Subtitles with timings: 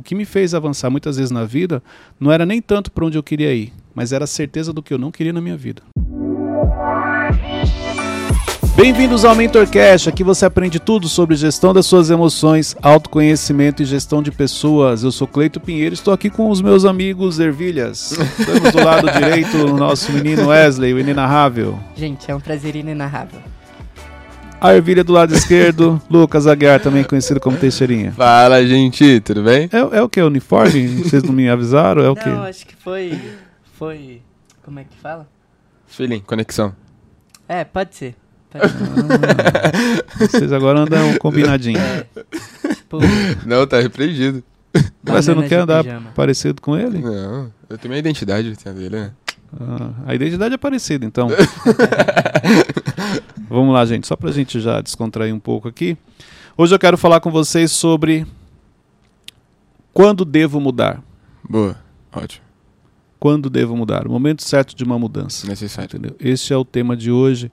[0.00, 1.82] o que me fez avançar muitas vezes na vida
[2.18, 4.94] não era nem tanto para onde eu queria ir, mas era a certeza do que
[4.94, 5.82] eu não queria na minha vida.
[8.74, 14.22] Bem-vindos ao MentorCast, aqui você aprende tudo sobre gestão das suas emoções, autoconhecimento e gestão
[14.22, 15.04] de pessoas.
[15.04, 18.12] Eu sou Cleito Pinheiro, estou aqui com os meus amigos Ervilhas.
[18.12, 21.78] Estamos do lado direito o nosso menino Wesley, o inenarrável.
[21.94, 23.40] Gente, é um prazer inenarrável.
[24.60, 28.12] A ervilha do lado esquerdo, Lucas Aguiar, também conhecido como Teixeirinha.
[28.12, 29.70] Fala, gente, tudo bem?
[29.72, 30.20] É, é o que?
[30.20, 30.86] Uniforme?
[31.02, 32.02] Vocês não me avisaram?
[32.02, 32.28] É o que?
[32.28, 33.18] Não, acho que foi.
[33.78, 34.20] Foi.
[34.62, 35.26] Como é que fala?
[35.86, 36.74] Feeling, conexão.
[37.48, 38.14] É, pode ser.
[38.50, 38.78] Pode ser.
[40.22, 41.78] Ah, vocês agora andam combinadinho.
[41.78, 42.06] É,
[42.74, 42.98] tipo,
[43.46, 44.42] Não, tá repreendido.
[45.02, 46.10] Mas você não quer andar pijama.
[46.14, 46.98] parecido com ele?
[46.98, 49.10] Não, eu tenho minha identidade tem a dele, né?
[49.58, 51.28] Ah, a identidade é parecida, então.
[53.48, 55.96] Vamos lá, gente, só pra gente já descontrair um pouco aqui.
[56.56, 58.26] Hoje eu quero falar com vocês sobre
[59.92, 61.02] quando devo mudar.
[61.48, 61.76] Boa,
[62.12, 62.44] ótimo,
[63.18, 64.06] Quando devo mudar?
[64.06, 65.46] O momento certo de uma mudança.
[65.46, 65.88] necessário.
[65.88, 66.14] Entendeu?
[66.20, 67.50] Este é o tema de hoje.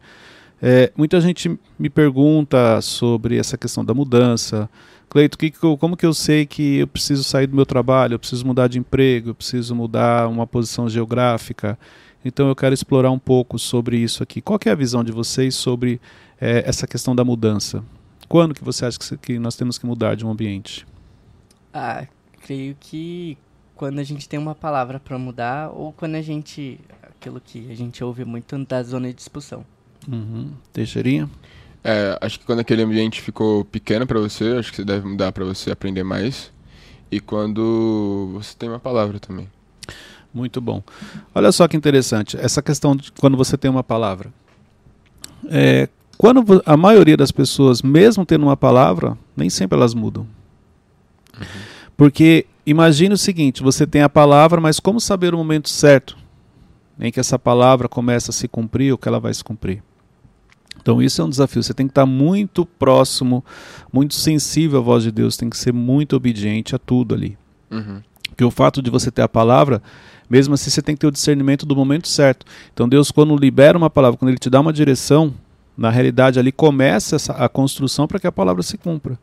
[0.61, 4.69] É, muita gente me pergunta sobre essa questão da mudança.
[5.09, 8.45] Cleito, que como que eu sei que eu preciso sair do meu trabalho, eu preciso
[8.45, 11.79] mudar de emprego, eu preciso mudar uma posição geográfica?
[12.25, 14.41] Então eu quero explorar um pouco sobre isso aqui.
[14.41, 16.01] Qual que é a visão de vocês sobre
[16.41, 17.83] é, essa questão da mudança?
[18.27, 20.85] Quando que você acha que, que nós temos que mudar de um ambiente?
[21.77, 22.07] ah,
[22.41, 23.37] creio que
[23.75, 26.79] quando a gente tem uma palavra pra mudar, ou quando a gente.
[27.03, 29.65] Aquilo que a gente ouve muito da zona de expulsão.
[30.07, 30.51] Uhum.
[30.71, 31.29] Teixeirinha?
[31.89, 35.31] É, acho que quando aquele ambiente ficou pequeno pra você, acho que você deve mudar
[35.31, 36.51] pra você aprender mais.
[37.09, 39.49] E quando você tem uma palavra também.
[40.33, 40.83] Muito bom.
[41.33, 44.33] Olha só que interessante, essa questão de quando você tem uma palavra.
[45.49, 50.27] É, quando a maioria das pessoas, mesmo tendo uma palavra, nem sempre elas mudam.
[51.95, 56.17] Porque imagine o seguinte: você tem a palavra, mas como saber o momento certo
[56.99, 59.81] em que essa palavra começa a se cumprir ou que ela vai se cumprir?
[60.81, 61.61] Então isso é um desafio.
[61.61, 63.43] Você tem que estar muito próximo,
[63.91, 67.37] muito sensível à voz de Deus, tem que ser muito obediente a tudo ali.
[67.69, 68.01] Uhum.
[68.29, 69.81] Porque o fato de você ter a palavra,
[70.29, 72.45] mesmo assim você tem que ter o discernimento do momento certo.
[72.73, 75.33] Então Deus, quando libera uma palavra, quando Ele te dá uma direção,
[75.77, 79.17] na realidade ali começa essa, a construção para que a palavra se cumpra.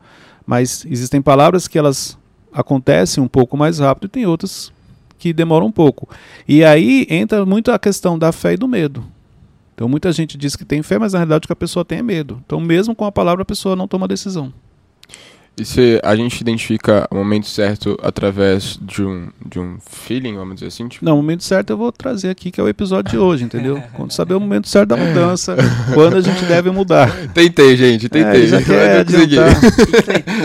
[0.47, 2.19] Mas existem palavras que elas
[2.53, 4.73] acontecem um pouco mais rápido e tem outras
[5.19, 6.09] que demoram um pouco.
[6.47, 9.05] E aí entra muito a questão da fé e do medo.
[9.75, 11.99] Então muita gente diz que tem fé, mas na realidade o que a pessoa tem
[11.99, 12.41] é medo.
[12.47, 14.53] Então mesmo com a palavra a pessoa não toma decisão.
[15.57, 20.57] E se a gente identifica o momento certo através de um, de um feeling, vamos
[20.57, 23.13] dizer assim, tipo, Não, o momento certo eu vou trazer aqui, que é o episódio
[23.13, 23.81] de hoje, entendeu?
[23.95, 25.57] Quando saber o momento certo da mudança,
[25.95, 27.09] quando a gente deve mudar.
[27.29, 28.41] Tentei, gente, É, tentei.
[28.41, 29.05] ele já quer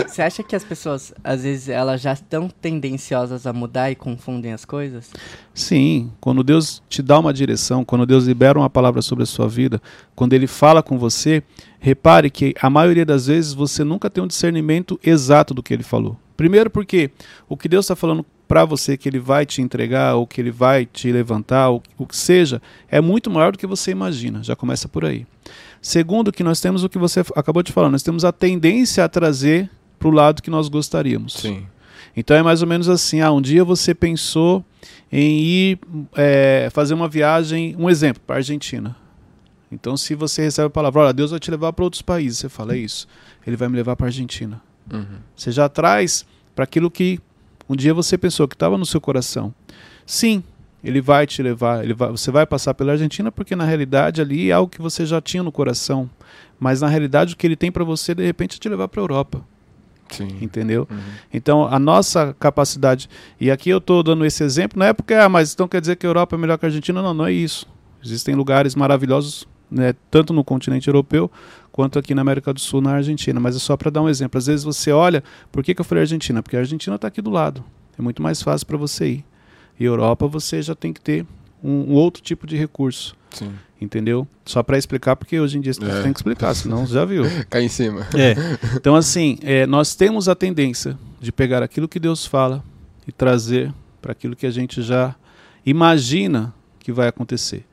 [0.06, 4.52] você acha que as pessoas, às vezes, elas já estão tendenciosas a mudar e confundem
[4.52, 5.10] as coisas?
[5.52, 9.48] Sim, quando Deus te dá uma direção, quando Deus libera uma palavra sobre a sua
[9.48, 9.82] vida,
[10.14, 11.42] quando Ele fala com você,
[11.78, 15.82] repare que a maioria das vezes você nunca tem um discernimento exato do que Ele
[15.82, 16.16] falou.
[16.36, 17.10] Primeiro porque
[17.48, 20.50] o que Deus está falando para você que Ele vai te entregar, ou que Ele
[20.50, 24.42] vai te levantar, ou o que seja, é muito maior do que você imagina.
[24.42, 25.26] Já começa por aí.
[25.80, 29.08] Segundo, que nós temos o que você acabou de falar, nós temos a tendência a
[29.08, 31.34] trazer para o lado que nós gostaríamos.
[31.34, 31.64] Sim.
[32.16, 34.64] Então é mais ou menos assim: ah, um dia você pensou
[35.12, 35.78] em ir
[36.16, 38.96] é, fazer uma viagem, um exemplo, para a Argentina.
[39.72, 42.48] Então, se você recebe a palavra, olha, Deus vai te levar para outros países, você
[42.48, 43.06] fala, é isso,
[43.46, 44.60] Ele vai me levar para a Argentina.
[44.92, 45.18] Uhum.
[45.36, 47.20] Você já traz para aquilo que
[47.68, 49.54] um dia você pensou que estava no seu coração.
[50.04, 50.42] Sim,
[50.82, 54.50] Ele vai te levar, ele vai, você vai passar pela Argentina porque na realidade ali
[54.50, 56.10] é algo que você já tinha no coração.
[56.58, 59.00] Mas na realidade o que Ele tem para você de repente é te levar para
[59.00, 59.44] a Europa,
[60.10, 60.28] Sim.
[60.40, 60.86] entendeu?
[60.90, 60.98] Uhum.
[61.32, 63.08] Então, a nossa capacidade.
[63.40, 65.96] E aqui eu estou dando esse exemplo, não é porque, ah, mas então quer dizer
[65.96, 67.02] que a Europa é melhor que a Argentina?
[67.02, 67.66] Não, não é isso.
[68.04, 71.30] Existem lugares maravilhosos, né, tanto no continente europeu
[71.70, 73.38] quanto aqui na América do Sul, na Argentina.
[73.38, 74.38] Mas é só para dar um exemplo.
[74.38, 75.22] Às vezes você olha,
[75.52, 76.42] por que, que eu falei Argentina?
[76.42, 77.64] Porque a Argentina está aqui do lado.
[77.98, 79.24] É muito mais fácil para você ir.
[79.78, 81.26] E Europa você já tem que ter
[81.62, 83.16] um, um outro tipo de recurso.
[83.30, 83.52] Sim.
[83.80, 84.26] Entendeu?
[84.44, 86.02] Só para explicar, porque hoje em dia você É.
[86.02, 87.22] tem que explicar, senão você já viu.
[87.48, 88.06] Cai em cima.
[88.14, 88.34] É.
[88.76, 92.62] Então, assim, é, nós temos a tendência de pegar aquilo que Deus fala
[93.06, 93.72] e trazer
[94.02, 95.14] para aquilo que a gente já
[95.64, 97.64] imagina que vai acontecer.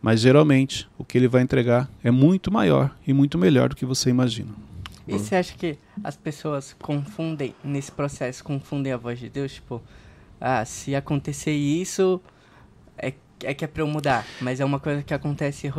[0.00, 3.84] Mas geralmente o que ele vai entregar é muito maior e muito melhor do que
[3.84, 4.50] você imagina.
[5.06, 9.52] E você acha que as pessoas confundem, nesse processo, confundem a voz de Deus?
[9.54, 9.82] Tipo,
[10.40, 12.20] ah, se acontecer isso,
[12.96, 13.12] é,
[13.44, 14.26] é que é pra eu mudar.
[14.40, 15.72] Mas é uma coisa que acontece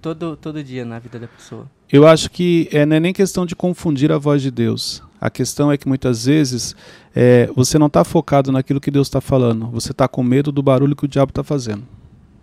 [0.00, 1.66] todo, todo dia na vida da pessoa.
[1.90, 5.02] Eu acho que é, não é nem questão de confundir a voz de Deus.
[5.20, 6.76] A questão é que muitas vezes
[7.14, 9.68] é, você não está focado naquilo que Deus está falando.
[9.68, 11.84] Você está com medo do barulho que o diabo está fazendo.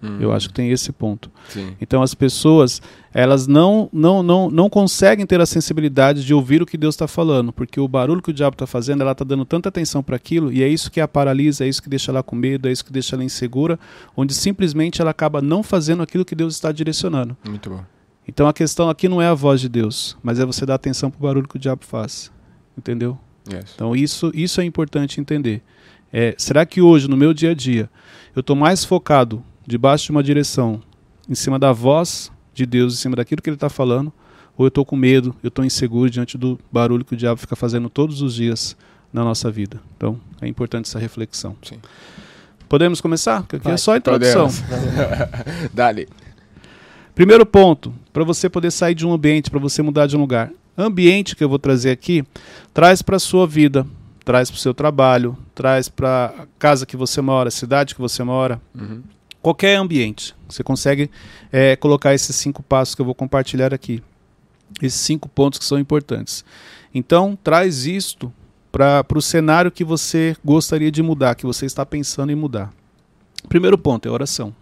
[0.03, 0.17] Hum.
[0.19, 1.29] Eu acho que tem esse ponto.
[1.49, 1.75] Sim.
[1.79, 2.81] Então as pessoas
[3.13, 7.07] elas não não não, não conseguem ter a sensibilidade de ouvir o que Deus está
[7.07, 10.15] falando, porque o barulho que o diabo está fazendo, ela está dando tanta atenção para
[10.15, 12.71] aquilo e é isso que a paralisa, é isso que deixa ela com medo, é
[12.71, 13.79] isso que deixa ela insegura,
[14.15, 17.37] onde simplesmente ela acaba não fazendo aquilo que Deus está direcionando.
[17.47, 17.83] Muito bom.
[18.27, 21.11] Então a questão aqui não é a voz de Deus, mas é você dar atenção
[21.11, 22.31] para o barulho que o diabo faz,
[22.77, 23.17] entendeu?
[23.51, 23.73] Yes.
[23.75, 25.61] Então isso, isso é importante entender.
[26.13, 27.89] É, será que hoje, no meu dia a dia,
[28.35, 30.81] eu estou mais focado debaixo de uma direção,
[31.29, 34.11] em cima da voz de Deus, em cima daquilo que Ele está falando,
[34.57, 37.55] ou eu estou com medo, eu estou inseguro diante do barulho que o diabo fica
[37.55, 38.75] fazendo todos os dias
[39.13, 39.79] na nossa vida?
[39.95, 41.55] Então é importante essa reflexão.
[41.63, 41.79] Sim.
[42.67, 43.41] Podemos começar?
[43.41, 43.77] Porque aqui é Vai.
[43.77, 44.49] só a introdução.
[45.73, 46.07] Dali.
[47.15, 50.51] Primeiro ponto, para você poder sair de um ambiente, para você mudar de um lugar.
[50.77, 52.23] Ambiente que eu vou trazer aqui,
[52.73, 53.85] traz para a sua vida,
[54.25, 58.01] traz para o seu trabalho, traz para a casa que você mora, a cidade que
[58.01, 59.01] você mora, Uhum.
[59.41, 60.35] Qualquer ambiente.
[60.47, 61.09] Você consegue
[61.51, 64.03] é, colocar esses cinco passos que eu vou compartilhar aqui.
[64.81, 66.45] Esses cinco pontos que são importantes.
[66.93, 68.31] Então, traz isto
[68.71, 72.73] para o cenário que você gostaria de mudar, que você está pensando em mudar.
[73.49, 74.55] Primeiro ponto é oração.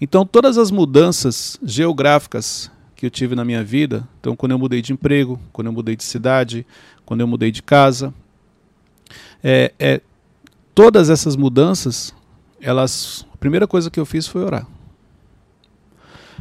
[0.00, 4.82] Então, todas as mudanças geográficas que eu tive na minha vida, então quando eu mudei
[4.82, 6.66] de emprego, quando eu mudei de cidade,
[7.06, 8.12] quando eu mudei de casa,
[9.42, 10.00] é, é,
[10.74, 12.14] todas essas mudanças,
[12.60, 14.66] elas, a primeira coisa que eu fiz foi orar.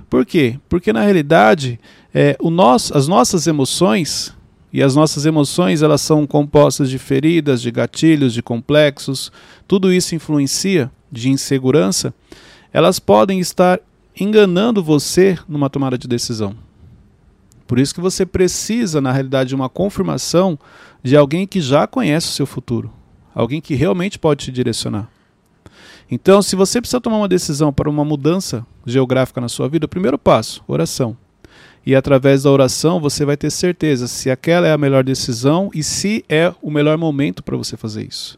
[0.09, 0.59] Por quê?
[0.67, 1.79] Porque na realidade,
[2.13, 4.33] é, o nosso, as nossas emoções
[4.73, 9.31] e as nossas emoções elas são compostas de feridas, de gatilhos, de complexos.
[9.67, 12.13] Tudo isso influencia de insegurança.
[12.73, 13.79] Elas podem estar
[14.19, 16.55] enganando você numa tomada de decisão.
[17.67, 20.57] Por isso que você precisa, na realidade, de uma confirmação
[21.03, 22.91] de alguém que já conhece o seu futuro,
[23.33, 25.07] alguém que realmente pode te direcionar.
[26.11, 29.89] Então, se você precisa tomar uma decisão para uma mudança geográfica na sua vida, o
[29.89, 31.15] primeiro passo, oração.
[31.85, 35.83] E através da oração você vai ter certeza se aquela é a melhor decisão e
[35.83, 38.37] se é o melhor momento para você fazer isso.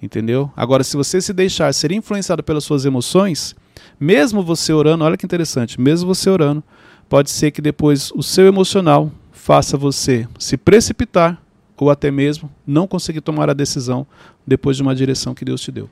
[0.00, 0.50] Entendeu?
[0.54, 3.56] Agora, se você se deixar ser influenciado pelas suas emoções,
[3.98, 6.62] mesmo você orando, olha que interessante, mesmo você orando,
[7.08, 11.40] pode ser que depois o seu emocional faça você se precipitar
[11.76, 14.06] ou até mesmo não conseguir tomar a decisão
[14.46, 15.88] depois de uma direção que Deus te deu.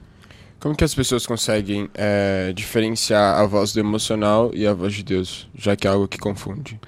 [0.62, 5.02] Como que as pessoas conseguem é, diferenciar a voz do emocional e a voz de
[5.02, 6.78] Deus, já que é algo que confunde?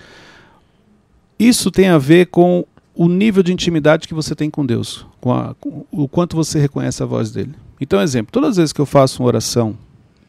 [1.36, 5.32] Isso tem a ver com o nível de intimidade que você tem com Deus, com,
[5.32, 7.52] a, com o quanto você reconhece a voz dele.
[7.80, 9.76] Então, exemplo, todas as vezes que eu faço uma oração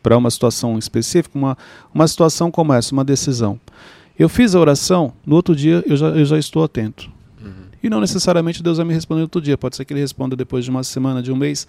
[0.01, 1.55] para uma situação específica, uma,
[1.93, 3.59] uma situação como essa, uma decisão,
[4.17, 7.11] eu fiz a oração, no outro dia eu já, eu já estou atento.
[7.85, 10.65] E não necessariamente Deus vai me responder outro dia, pode ser que ele responda depois
[10.65, 11.67] de uma semana, de um mês,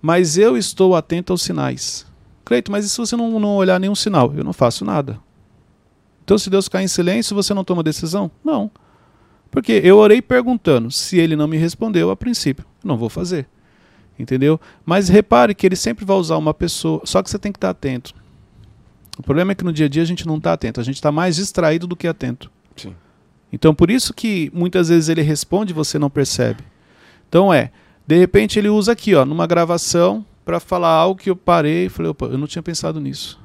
[0.00, 2.06] mas eu estou atento aos sinais.
[2.42, 4.32] Cleito, mas e se você não, não olhar nenhum sinal?
[4.34, 5.20] Eu não faço nada.
[6.24, 8.30] Então, se Deus ficar em silêncio, você não toma decisão?
[8.42, 8.70] Não.
[9.50, 10.90] Porque eu orei perguntando.
[10.90, 13.46] Se ele não me respondeu a princípio, não vou fazer.
[14.18, 14.58] Entendeu?
[14.86, 17.02] Mas repare que ele sempre vai usar uma pessoa.
[17.04, 18.14] Só que você tem que estar atento.
[19.18, 20.80] O problema é que no dia a dia a gente não está atento.
[20.80, 22.50] A gente está mais distraído do que atento.
[22.74, 22.94] Sim.
[23.52, 26.62] Então, por isso que muitas vezes ele responde e você não percebe.
[27.28, 27.70] Então, é.
[28.06, 31.88] De repente ele usa aqui, ó, numa gravação, para falar algo que eu parei e
[31.88, 33.38] falei, opa, eu não tinha pensado nisso.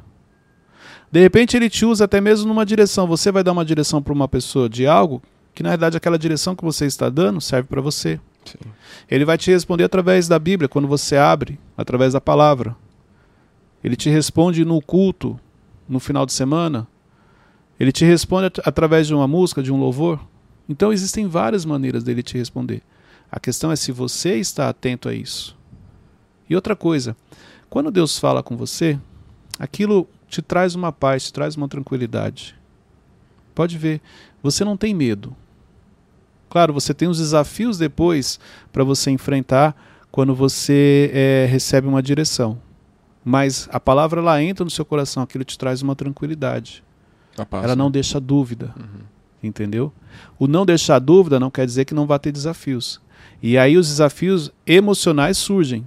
[1.12, 3.06] De repente ele te usa até mesmo numa direção.
[3.06, 5.22] Você vai dar uma direção para uma pessoa de algo
[5.54, 8.20] que na verdade aquela direção que você está dando serve para você.
[8.46, 8.58] Sim.
[9.10, 12.76] Ele vai te responder através da Bíblia, quando você abre, através da palavra.
[13.84, 15.40] Ele te responde no culto,
[15.88, 16.88] no final de semana.
[17.80, 20.20] Ele te responde at através de uma música, de um louvor.
[20.68, 22.82] Então existem várias maneiras dele te responder.
[23.32, 25.58] A questão é se você está atento a isso.
[26.50, 27.16] E outra coisa,
[27.70, 29.00] quando Deus fala com você,
[29.58, 32.56] aquilo te traz uma paz, te traz uma tranquilidade.
[33.56, 34.02] Pode ver,
[34.42, 35.36] você não tem medo.
[36.50, 38.40] Claro, você tem os desafios depois
[38.72, 39.76] para você enfrentar
[40.12, 42.62] quando você é, recebe uma direção.
[43.26, 46.84] Mas a palavra ela entra no seu coração, aquilo te traz uma tranquilidade.
[47.64, 47.94] Ela não né?
[47.94, 48.74] deixa dúvida.
[48.78, 49.04] Uhum.
[49.42, 49.92] Entendeu?
[50.40, 53.02] O não deixar dúvida não quer dizer que não vai ter desafios.
[53.42, 55.86] E aí os desafios emocionais surgem.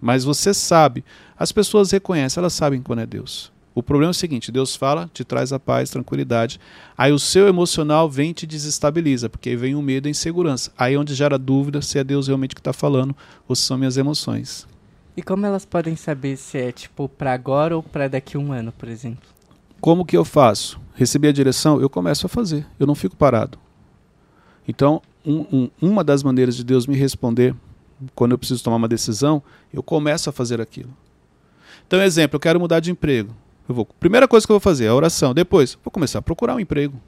[0.00, 1.04] Mas você sabe,
[1.38, 3.50] as pessoas reconhecem, elas sabem quando é Deus.
[3.74, 6.58] O problema é o seguinte: Deus fala, te traz a paz, tranquilidade.
[6.96, 10.10] Aí o seu emocional vem e te desestabiliza, porque aí vem o medo e a
[10.10, 10.72] insegurança.
[10.78, 13.14] Aí é onde gera dúvida se é Deus realmente que está falando
[13.46, 14.66] ou se são minhas emoções.
[15.14, 18.52] E como elas podem saber se é, tipo, pra agora ou pra daqui a um
[18.52, 19.35] ano, por exemplo?
[19.80, 20.80] Como que eu faço?
[20.94, 22.66] Recebi a direção, eu começo a fazer.
[22.78, 23.58] Eu não fico parado.
[24.66, 27.54] Então, um, um, uma das maneiras de Deus me responder
[28.14, 29.42] quando eu preciso tomar uma decisão,
[29.72, 30.90] eu começo a fazer aquilo.
[31.86, 33.34] Então, exemplo, eu quero mudar de emprego.
[33.68, 35.34] Eu vou, primeira coisa que eu vou fazer é a oração.
[35.34, 37.00] Depois, vou começar a procurar um emprego.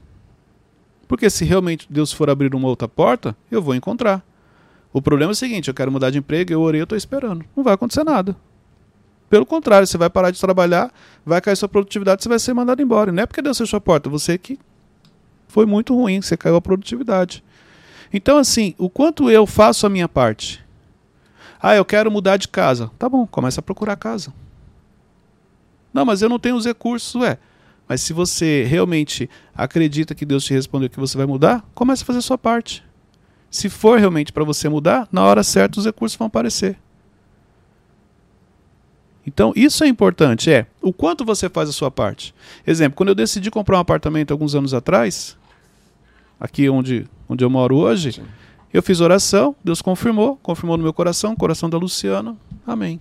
[1.07, 4.23] Porque se realmente Deus for abrir uma outra porta, eu vou encontrar.
[4.93, 7.43] O problema é o seguinte: eu quero mudar de emprego, eu orei, eu estou esperando.
[7.55, 8.35] Não vai acontecer nada.
[9.29, 10.91] Pelo contrário, você vai parar de trabalhar,
[11.25, 13.11] vai cair sua produtividade, você vai ser mandado embora.
[13.11, 14.57] Não é porque Deus fechou a porta, você que
[15.47, 17.43] foi muito ruim, você caiu a produtividade.
[18.11, 20.63] Então, assim, o quanto eu faço a minha parte?
[21.61, 22.89] Ah, eu quero mudar de casa.
[22.97, 24.33] Tá bom, começa a procurar casa.
[25.93, 27.37] Não, mas eu não tenho os recursos, é.
[27.87, 32.05] Mas se você realmente acredita que Deus te respondeu que você vai mudar, comece a
[32.05, 32.83] fazer a sua parte.
[33.49, 36.77] Se for realmente para você mudar, na hora certa os recursos vão aparecer.
[39.29, 42.33] Então, isso é importante, é o quanto você faz a sua parte.
[42.65, 45.37] Exemplo, quando eu decidi comprar um apartamento alguns anos atrás,
[46.39, 48.23] aqui onde, onde eu moro hoje, Sim.
[48.73, 52.99] eu fiz oração, Deus confirmou, confirmou no meu coração, coração da Luciana, amém.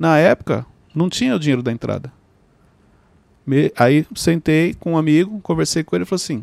[0.00, 2.10] Na época, não tinha o dinheiro da entrada.
[3.46, 6.42] Me, aí sentei com um amigo, conversei com ele e falou assim: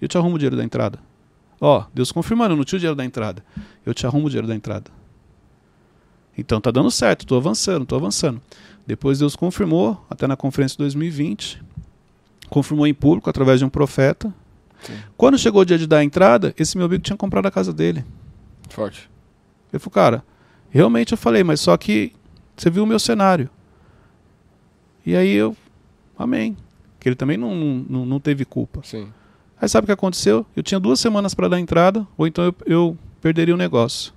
[0.00, 0.98] Eu te arrumo o dinheiro da entrada.
[1.60, 3.44] Ó, Deus confirmando, eu não tinha o dinheiro da entrada.
[3.84, 4.90] Eu te arrumo o dinheiro da entrada.
[6.36, 8.40] Então tá dando certo, tô avançando, tô avançando.
[8.86, 11.62] Depois Deus confirmou, até na conferência de 2020,
[12.50, 14.32] confirmou em público através de um profeta.
[14.82, 14.94] Sim.
[15.16, 17.72] Quando chegou o dia de dar a entrada, esse meu amigo tinha comprado a casa
[17.72, 18.04] dele.
[18.68, 19.08] Forte.
[19.72, 20.24] Ele falou, cara,
[20.70, 22.12] realmente eu falei, mas só que
[22.56, 23.48] você viu o meu cenário.
[25.06, 25.56] E aí eu,
[26.18, 26.56] amém.
[27.00, 28.80] Que ele também não, não, não teve culpa.
[28.82, 29.08] Sim.
[29.60, 30.44] Aí sabe o que aconteceu?
[30.54, 34.12] Eu tinha duas semanas para dar entrada, ou então eu, eu perderia o negócio.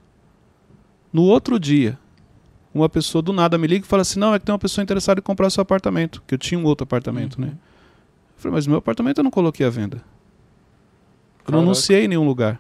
[1.11, 1.97] No outro dia,
[2.81, 4.83] uma pessoa do nada me liga e fala assim: não, é que tem uma pessoa
[4.83, 7.47] interessada em comprar seu apartamento, que eu tinha um outro apartamento, né?
[7.47, 7.53] uhum.
[7.53, 7.59] né?
[8.37, 10.01] Eu falei, mas meu apartamento eu não coloquei à venda.
[11.47, 12.59] Eu não anunciei em nenhum lugar.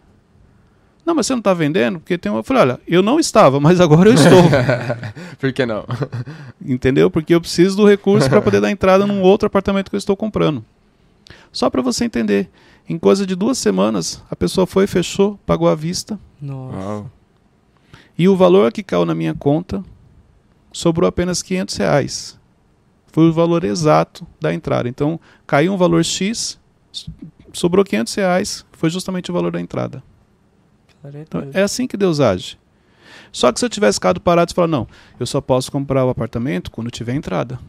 [1.05, 1.99] Não, mas você não está vendendo?
[1.99, 2.39] Porque tem uma.
[2.39, 4.43] Eu falei, olha, eu não estava, mas agora eu estou.
[5.39, 5.85] Por que não?
[6.61, 7.09] Entendeu?
[7.09, 10.17] Porque eu preciso do recurso para poder dar entrada num outro apartamento que eu estou
[10.17, 10.65] comprando.
[11.51, 12.49] Só para você entender.
[12.89, 16.17] Em coisa de duas semanas, a pessoa foi, fechou, pagou à vista.
[16.41, 17.05] Nossa.
[18.17, 19.83] E o valor que caiu na minha conta
[20.77, 22.39] sobrou apenas 500 reais.
[23.07, 24.87] Foi o valor exato da entrada.
[24.87, 26.59] Então, caiu um valor X,
[27.51, 30.03] sobrou 500 reais, foi justamente o valor da entrada.
[31.03, 32.59] Então, é assim que Deus age.
[33.31, 34.87] Só que se eu tivesse ficado parado e falar, não,
[35.19, 37.59] eu só posso comprar o apartamento quando tiver entrada.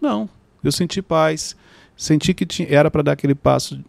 [0.00, 0.28] Não.
[0.62, 1.56] Eu senti paz,
[1.96, 3.82] senti que tinha, era para dar aquele passo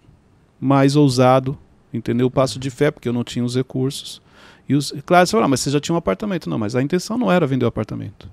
[0.59, 1.57] mais ousado,
[1.93, 2.27] entendeu?
[2.27, 4.21] O passo de fé, porque eu não tinha os recursos.
[4.67, 6.50] E os, claro, você fala, ah, mas você já tinha um apartamento.
[6.50, 8.29] Não, mas a intenção não era vender o apartamento.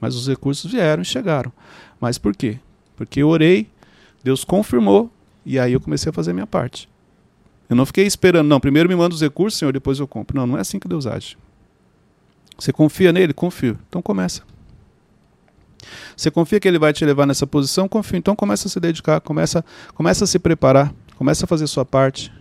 [0.00, 1.52] Mas os recursos vieram e chegaram.
[2.00, 2.58] Mas por quê?
[2.96, 3.68] Porque eu orei,
[4.22, 5.10] Deus confirmou,
[5.44, 6.88] e aí eu comecei a fazer a minha parte.
[7.68, 10.36] Eu não fiquei esperando, não, primeiro me manda os recursos, Senhor, depois eu compro.
[10.36, 11.36] Não, não é assim que Deus age.
[12.58, 13.32] Você confia nele?
[13.32, 13.78] Confio.
[13.88, 14.42] Então começa.
[16.16, 17.88] Você confia que ele vai te levar nessa posição?
[17.88, 18.16] Confio.
[18.16, 19.64] Então começa a se dedicar, começa,
[19.94, 22.32] começa a se preparar, começa a fazer sua parte.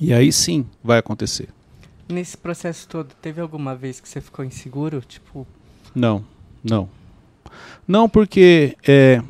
[0.00, 1.48] E aí sim vai acontecer.
[2.08, 5.00] Nesse processo todo, teve alguma vez que você ficou inseguro?
[5.00, 5.46] Tipo.
[5.94, 6.24] Não,
[6.62, 6.88] não.
[7.86, 9.22] Não, porque é,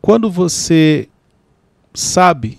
[0.00, 1.08] quando você
[1.92, 2.58] sabe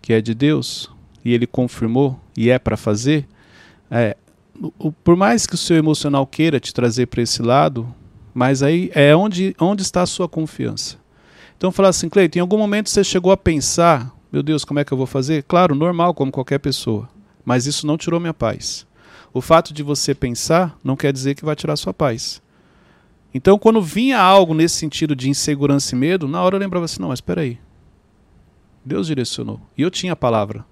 [0.00, 0.90] que é de Deus
[1.24, 3.26] e ele confirmou e é para fazer,
[3.90, 4.16] é,
[4.78, 7.92] o, por mais que o seu emocional queira te trazer para esse lado,
[8.34, 10.96] mas aí é onde, onde está a sua confiança.
[11.56, 14.84] Então, falar assim, Cleiton, em algum momento você chegou a pensar, meu Deus, como é
[14.84, 15.42] que eu vou fazer?
[15.42, 17.08] Claro, normal, como qualquer pessoa
[17.48, 18.86] mas isso não tirou minha paz.
[19.32, 22.42] O fato de você pensar não quer dizer que vai tirar sua paz.
[23.32, 27.00] Então, quando vinha algo nesse sentido de insegurança e medo, na hora eu lembrava assim:
[27.00, 27.58] não, mas espera aí.
[28.84, 29.62] Deus direcionou.
[29.78, 30.62] E eu tinha a palavra.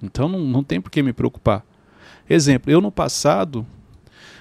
[0.00, 1.66] Então não, não tem por que me preocupar.
[2.28, 3.66] Exemplo, eu no passado,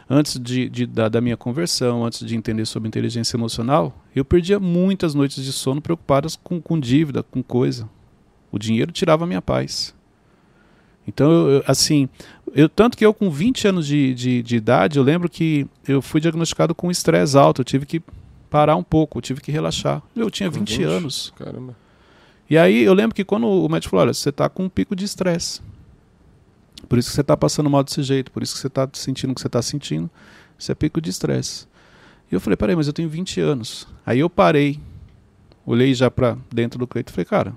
[0.07, 4.59] antes de, de da, da, minha conversão, antes de entender sobre inteligência emocional, eu perdia
[4.59, 7.89] muitas noites de sono preocupadas com, com dívida, com coisa.
[8.51, 9.97] O dinheiro tirava a minha paz.
[11.09, 12.07] Então, eu, assim,
[12.53, 16.03] eu, tanto que eu com 20 anos de, de, de, idade, eu lembro que eu
[16.03, 18.01] fui diagnosticado com estresse alto, eu tive que
[18.47, 20.03] parar um pouco, eu tive que relaxar.
[20.15, 21.33] Eu tinha 20 Deus, anos.
[21.35, 21.75] Caramba.
[22.47, 24.95] E aí eu lembro que quando o médico falou, olha, você está com um pico
[24.95, 25.61] de estresse.
[26.87, 29.31] Por isso que você está passando mal desse jeito, por isso que você está sentindo
[29.31, 30.09] o que você está sentindo.
[30.57, 31.67] Isso é pico de estresse.
[32.31, 33.87] E eu falei, peraí, mas eu tenho 20 anos.
[34.05, 34.79] Aí eu parei,
[35.65, 37.55] olhei já para dentro do peito e falei, cara,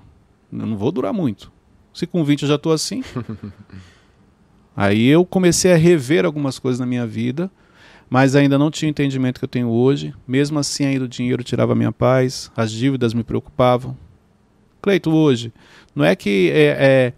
[0.51, 1.52] eu não vou durar muito.
[1.93, 3.03] Se com 20 eu já estou assim.
[4.75, 7.51] Aí eu comecei a rever algumas coisas na minha vida,
[8.09, 10.13] mas ainda não tinha o entendimento que eu tenho hoje.
[10.27, 13.95] Mesmo assim, ainda o dinheiro tirava a minha paz, as dívidas me preocupavam.
[14.81, 15.53] Cleito, hoje,
[15.95, 17.13] não é que é, é,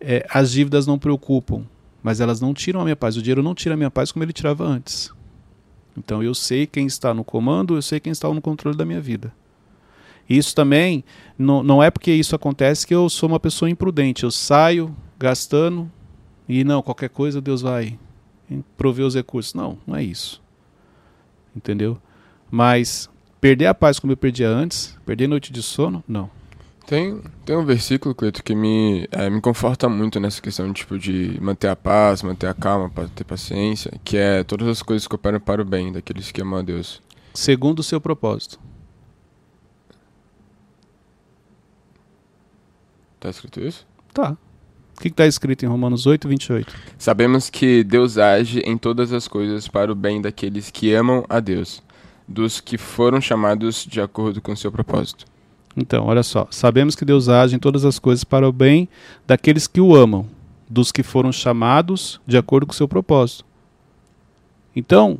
[0.00, 1.66] é, as dívidas não preocupam,
[2.02, 3.16] mas elas não tiram a minha paz.
[3.16, 5.12] O dinheiro não tira a minha paz como ele tirava antes.
[5.96, 9.00] Então eu sei quem está no comando, eu sei quem está no controle da minha
[9.00, 9.32] vida.
[10.30, 11.02] Isso também
[11.36, 14.22] não, não é porque isso acontece que eu sou uma pessoa imprudente.
[14.22, 15.90] Eu saio gastando
[16.48, 17.98] e não, qualquer coisa Deus vai
[18.76, 19.54] prover os recursos.
[19.54, 20.40] Não, não é isso.
[21.54, 21.98] Entendeu?
[22.48, 23.10] Mas
[23.40, 26.30] perder a paz como eu perdia antes, perder noite de sono, não.
[26.86, 31.38] Tem, tem um versículo, Cleito, que me, é, me conforta muito nessa questão tipo, de
[31.40, 35.40] manter a paz, manter a calma, ter paciência, que é todas as coisas que operam
[35.40, 37.02] para o bem daqueles que amam a Deus.
[37.34, 38.69] Segundo o seu propósito.
[43.20, 43.86] Tá escrito isso?
[44.14, 44.36] Tá.
[44.96, 46.74] O que está escrito em Romanos 8, 28?
[46.98, 51.38] Sabemos que Deus age em todas as coisas para o bem daqueles que amam a
[51.38, 51.82] Deus,
[52.26, 55.26] dos que foram chamados de acordo com o seu propósito.
[55.76, 56.46] Então, olha só.
[56.50, 58.88] Sabemos que Deus age em todas as coisas para o bem
[59.26, 60.26] daqueles que o amam,
[60.68, 63.44] dos que foram chamados de acordo com o seu propósito.
[64.74, 65.18] Então,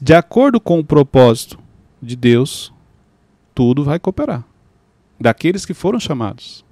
[0.00, 1.58] de acordo com o propósito
[2.02, 2.72] de Deus,
[3.54, 4.44] tudo vai cooperar.
[5.18, 6.64] Daqueles que foram chamados.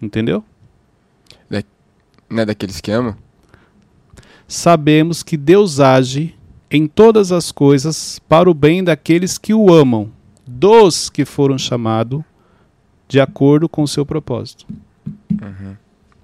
[0.00, 0.44] Entendeu?
[1.50, 1.62] Da,
[2.28, 3.16] não é daqueles que amam?
[4.46, 6.34] Sabemos que Deus age
[6.70, 10.10] em todas as coisas para o bem daqueles que o amam,
[10.46, 12.22] dos que foram chamados
[13.06, 14.66] de acordo com o seu propósito.
[15.30, 15.76] Uhum.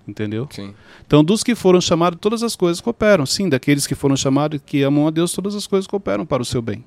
[0.06, 0.46] Entendeu?
[0.50, 0.74] Sim.
[1.06, 3.24] Então, dos que foram chamados, todas as coisas cooperam.
[3.24, 6.44] Sim, daqueles que foram chamados que amam a Deus, todas as coisas cooperam para o
[6.44, 6.84] seu bem.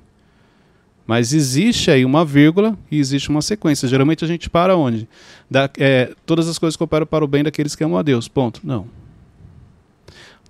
[1.08, 3.88] Mas existe aí uma vírgula e existe uma sequência.
[3.88, 5.08] Geralmente a gente para onde?
[5.50, 8.28] Da, é, todas as coisas cooperam para o bem daqueles que amam a Deus.
[8.28, 8.60] Ponto.
[8.62, 8.86] Não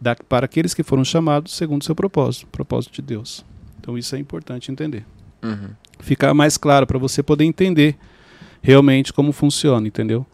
[0.00, 3.44] da, para aqueles que foram chamados segundo o seu propósito, propósito de Deus.
[3.80, 5.04] Então isso é importante entender.
[5.42, 5.70] Uhum.
[6.00, 7.96] Ficar mais claro para você poder entender
[8.62, 10.26] realmente como funciona, entendeu?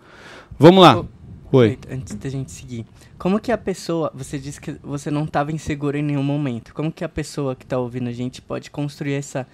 [0.58, 1.04] Vamos lá.
[1.52, 1.78] Oi.
[1.90, 2.84] Antes da gente seguir,
[3.16, 6.74] como que a pessoa, você disse que você não estava inseguro em nenhum momento.
[6.74, 9.46] Como que a pessoa que está ouvindo a gente pode construir essa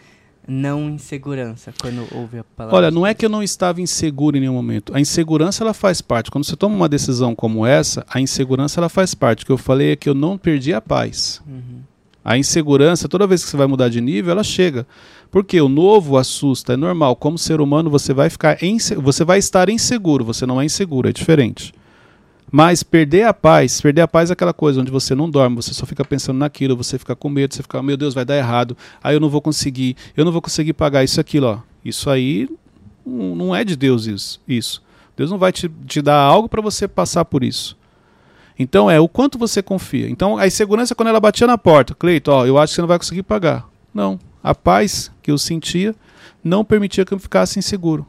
[0.50, 2.76] não insegurança quando ouve a palavra?
[2.76, 4.92] Olha, não é que eu não estava inseguro em nenhum momento.
[4.94, 6.30] A insegurança ela faz parte.
[6.30, 9.44] Quando você toma uma decisão como essa, a insegurança ela faz parte.
[9.44, 11.40] O que eu falei é que eu não perdi a paz.
[11.46, 11.82] Uhum.
[12.24, 14.86] A insegurança, toda vez que você vai mudar de nível, ela chega.
[15.30, 17.14] Porque o novo assusta, é normal.
[17.14, 18.58] Como ser humano, você vai ficar
[19.00, 21.72] você vai estar inseguro, você não é inseguro, é diferente.
[22.50, 25.72] Mas perder a paz, perder a paz é aquela coisa onde você não dorme, você
[25.72, 28.76] só fica pensando naquilo, você fica com medo, você fica, meu Deus, vai dar errado,
[29.02, 31.58] aí eu não vou conseguir, eu não vou conseguir pagar isso aquilo, ó.
[31.84, 32.48] Isso aí
[33.06, 34.40] não é de Deus isso.
[34.46, 34.82] isso.
[35.16, 37.76] Deus não vai te, te dar algo para você passar por isso.
[38.58, 40.08] Então é o quanto você confia.
[40.08, 42.80] Então a insegurança é quando ela batia na porta, Cleito, ó, eu acho que você
[42.80, 43.66] não vai conseguir pagar.
[43.94, 45.94] Não, a paz que eu sentia
[46.42, 48.06] não permitia que eu ficasse inseguro.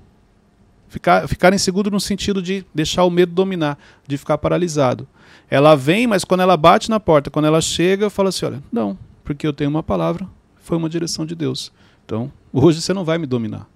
[0.91, 5.08] Ficar, ficar inseguro no sentido de deixar o medo dominar, de ficar paralisado.
[5.49, 8.62] Ela vem, mas quando ela bate na porta, quando ela chega, eu falo assim: olha,
[8.69, 10.27] não, porque eu tenho uma palavra,
[10.58, 11.71] foi uma direção de Deus.
[12.04, 13.69] Então, hoje você não vai me dominar.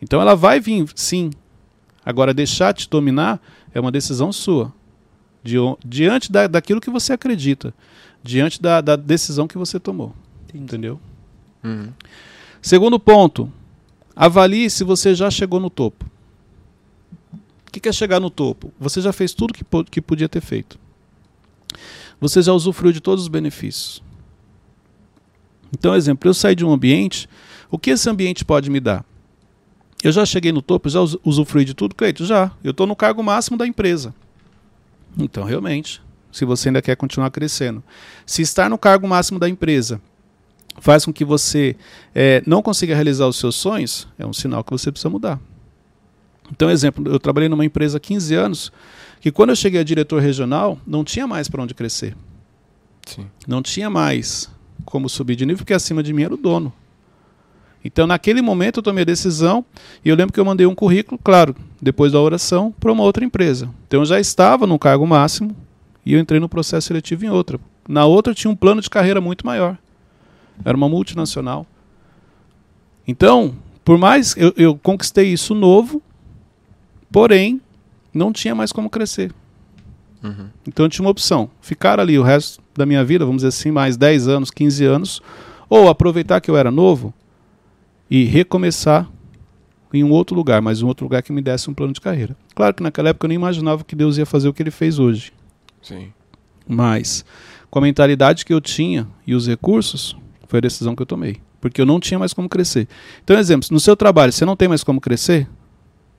[0.00, 1.28] Então ela vai vir, sim.
[2.02, 3.38] Agora, deixar te dominar
[3.74, 4.72] é uma decisão sua.
[5.84, 7.74] diante da, daquilo que você acredita.
[8.22, 10.14] Diante da, da decisão que você tomou.
[10.44, 10.64] Entendi.
[10.64, 11.00] Entendeu?
[11.62, 11.92] Uhum.
[12.62, 13.52] Segundo ponto,
[14.20, 16.04] Avalie se você já chegou no topo.
[17.32, 18.72] O que é chegar no topo?
[18.80, 20.76] Você já fez tudo que, que podia ter feito.
[22.20, 24.02] Você já usufruiu de todos os benefícios.
[25.72, 27.28] Então, exemplo, eu saí de um ambiente,
[27.70, 29.04] o que esse ambiente pode me dar?
[30.02, 32.26] Eu já cheguei no topo, já usufruí de tudo, Cleito?
[32.26, 32.50] Já.
[32.64, 34.12] Eu estou no cargo máximo da empresa.
[35.16, 36.02] Então, realmente,
[36.32, 37.84] se você ainda quer continuar crescendo.
[38.26, 40.00] Se estar no cargo máximo da empresa
[40.80, 41.76] faz com que você
[42.14, 45.40] é, não consiga realizar os seus sonhos, é um sinal que você precisa mudar.
[46.50, 48.72] Então, exemplo, eu trabalhei numa empresa há 15 anos
[49.20, 52.16] que quando eu cheguei a diretor regional, não tinha mais para onde crescer.
[53.06, 53.26] Sim.
[53.46, 54.50] Não tinha mais
[54.84, 56.72] como subir de nível, porque acima de mim era o dono.
[57.84, 59.64] Então, naquele momento, eu tomei a decisão
[60.04, 63.24] e eu lembro que eu mandei um currículo, claro, depois da oração, para uma outra
[63.24, 63.68] empresa.
[63.86, 65.54] Então, eu já estava no cargo máximo
[66.04, 67.60] e eu entrei no processo seletivo em outra.
[67.88, 69.78] Na outra, tinha um plano de carreira muito maior.
[70.64, 71.66] Era uma multinacional.
[73.06, 76.02] Então, por mais eu, eu conquistei isso novo,
[77.10, 77.60] porém
[78.12, 79.32] não tinha mais como crescer.
[80.22, 80.48] Uhum.
[80.66, 83.70] Então eu tinha uma opção: ficar ali o resto da minha vida, vamos dizer assim,
[83.70, 85.22] mais 10 anos, 15 anos,
[85.68, 87.14] ou aproveitar que eu era novo
[88.10, 89.08] e recomeçar
[89.92, 92.36] em um outro lugar, mas um outro lugar que me desse um plano de carreira.
[92.54, 94.98] Claro que naquela época eu nem imaginava que Deus ia fazer o que ele fez
[94.98, 95.32] hoje.
[95.80, 96.12] Sim.
[96.66, 97.24] Mas
[97.70, 100.16] com a mentalidade que eu tinha e os recursos,
[100.48, 101.40] foi a decisão que eu tomei.
[101.60, 102.88] porque eu não tinha mais como crescer.
[103.22, 105.48] Então, exemplo, no seu trabalho, você não tem mais como crescer?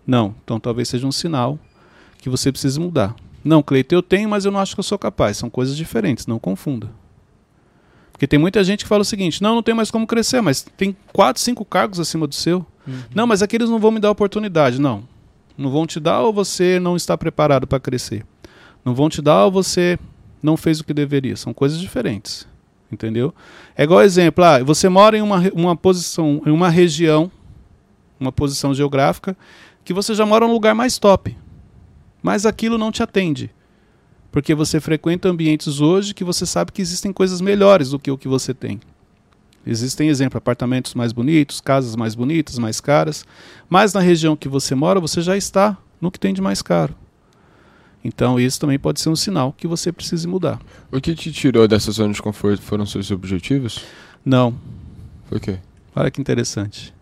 [0.06, 0.36] Não.
[0.44, 1.58] Então, talvez seja um sinal
[2.18, 3.16] que você precise mudar.
[3.44, 5.38] Não, Cleiton, eu tenho, mas eu não acho que eu sou capaz.
[5.38, 6.92] São coisas diferentes, não confunda.
[8.12, 10.62] Porque tem muita gente que fala o seguinte: não, não tem mais como crescer, mas
[10.76, 12.66] tem quatro, cinco cargos acima do seu.
[12.86, 13.02] Uhum.
[13.16, 14.80] Não, mas aqueles não vão me dar oportunidade.
[14.80, 15.04] Não.
[15.58, 18.26] Não vão te dar ou você não está preparado para crescer.
[18.84, 19.98] Não vão te dar ou você
[20.44, 21.38] não fez o que deveria.
[21.38, 22.46] São coisas diferentes.
[22.92, 23.34] Entendeu?
[23.76, 27.32] É igual exemplo, ah, você mora em uma, uma posição, em uma região,
[28.20, 29.38] uma posição geográfica,
[29.84, 31.36] que você já mora num lugar mais top.
[32.22, 33.52] Mas aquilo não te atende.
[34.32, 38.18] Porque você frequenta ambientes hoje que você sabe que existem coisas melhores do que o
[38.18, 38.80] que você tem.
[39.66, 43.26] Existem, exemplo, apartamentos mais bonitos, casas mais bonitas, mais caras.
[43.70, 46.96] Mas na região que você mora, você já está no que tem de mais caro.
[48.04, 50.60] Então isso também pode ser um sinal que você precise mudar.
[50.92, 53.84] O que te tirou dessa zona de conforto foram seus objetivos?
[54.24, 54.54] Não.
[55.28, 55.58] Por quê?
[55.96, 56.94] Olha que interessante.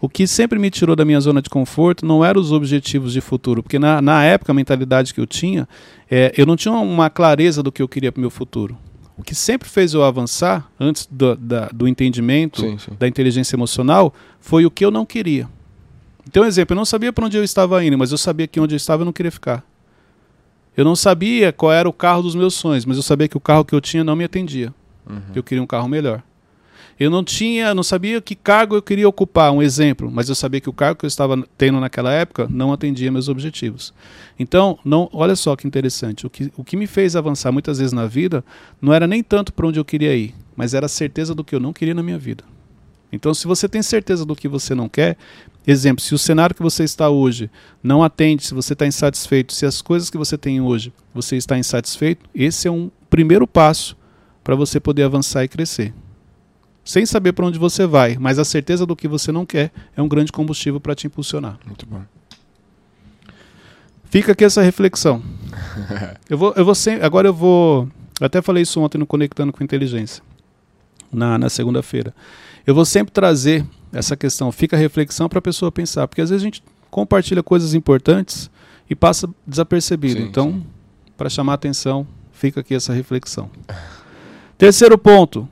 [0.00, 3.20] O que sempre me tirou da minha zona de conforto não eram os objetivos de
[3.20, 5.68] futuro, porque na, na época a mentalidade que eu tinha,
[6.10, 8.76] é, eu não tinha uma clareza do que eu queria para o meu futuro.
[9.18, 12.92] O que sempre fez eu avançar, antes do, da, do entendimento, sim, sim.
[12.98, 15.46] da inteligência emocional, foi o que eu não queria.
[16.26, 18.58] Então, um exemplo, eu não sabia para onde eu estava indo, mas eu sabia que
[18.58, 19.62] onde eu estava eu não queria ficar.
[20.76, 23.40] Eu não sabia qual era o carro dos meus sonhos, mas eu sabia que o
[23.40, 24.72] carro que eu tinha não me atendia.
[25.08, 25.20] Uhum.
[25.34, 26.22] Eu queria um carro melhor.
[26.98, 30.60] Eu não tinha, não sabia que cargo eu queria ocupar, um exemplo, mas eu sabia
[30.60, 33.94] que o cargo que eu estava tendo naquela época não atendia meus objetivos.
[34.38, 36.26] Então, não, olha só que interessante.
[36.26, 38.44] O que, o que me fez avançar muitas vezes na vida
[38.82, 41.54] não era nem tanto para onde eu queria ir, mas era a certeza do que
[41.54, 42.44] eu não queria na minha vida.
[43.10, 45.16] Então, se você tem certeza do que você não quer,
[45.66, 47.50] exemplo, se o cenário que você está hoje
[47.82, 51.58] não atende, se você está insatisfeito, se as coisas que você tem hoje você está
[51.58, 53.96] insatisfeito, esse é um primeiro passo
[54.42, 55.92] para você poder avançar e crescer.
[56.84, 60.00] Sem saber para onde você vai, mas a certeza do que você não quer é
[60.00, 61.58] um grande combustível para te impulsionar.
[61.66, 62.02] Muito bom.
[64.04, 65.22] Fica aqui essa reflexão.
[66.28, 67.88] eu vou, eu vou sem, agora eu vou.
[68.18, 70.22] Eu até falei isso ontem no Conectando com Inteligência,
[71.12, 72.14] na, na segunda-feira.
[72.66, 76.30] Eu vou sempre trazer essa questão, fica a reflexão para a pessoa pensar, porque às
[76.30, 78.50] vezes a gente compartilha coisas importantes
[78.88, 80.20] e passa desapercebido.
[80.20, 80.64] Sim, então,
[81.16, 83.50] para chamar a atenção, fica aqui essa reflexão.
[84.56, 85.48] Terceiro ponto,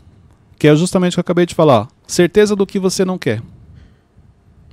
[0.59, 3.43] que é justamente o que eu acabei de falar: certeza do que você não quer.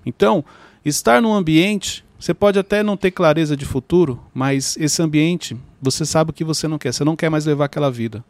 [0.06, 0.44] Então,
[0.84, 6.06] estar num ambiente, você pode até não ter clareza de futuro, mas esse ambiente, você
[6.06, 6.94] sabe o que você não quer.
[6.94, 8.24] Você não quer mais levar aquela vida.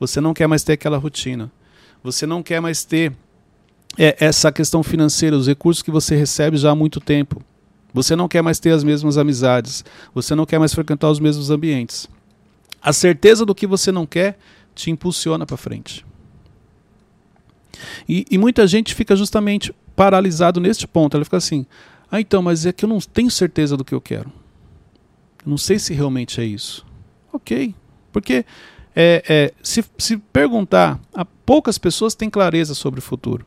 [0.00, 1.50] Você não quer mais ter aquela rotina.
[2.02, 3.12] Você não quer mais ter
[3.98, 7.42] é essa questão financeira, os recursos que você recebe já há muito tempo.
[7.92, 9.84] Você não quer mais ter as mesmas amizades,
[10.14, 12.08] você não quer mais frequentar os mesmos ambientes.
[12.80, 14.38] A certeza do que você não quer
[14.72, 16.06] te impulsiona para frente.
[18.08, 21.16] E, e, muita gente fica justamente paralisado neste ponto.
[21.16, 21.66] Ela fica assim:
[22.10, 24.30] ah, então, mas é que eu não tenho certeza do que eu quero.
[25.44, 26.86] Eu não sei se realmente é isso.
[27.32, 27.74] Ok.
[28.12, 28.44] Porque
[28.94, 31.00] é, é, se, se perguntar,
[31.44, 33.44] poucas pessoas têm clareza sobre o futuro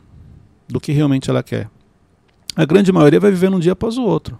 [0.71, 1.69] do que realmente ela quer.
[2.55, 4.37] A grande maioria vai vivendo um dia após o outro.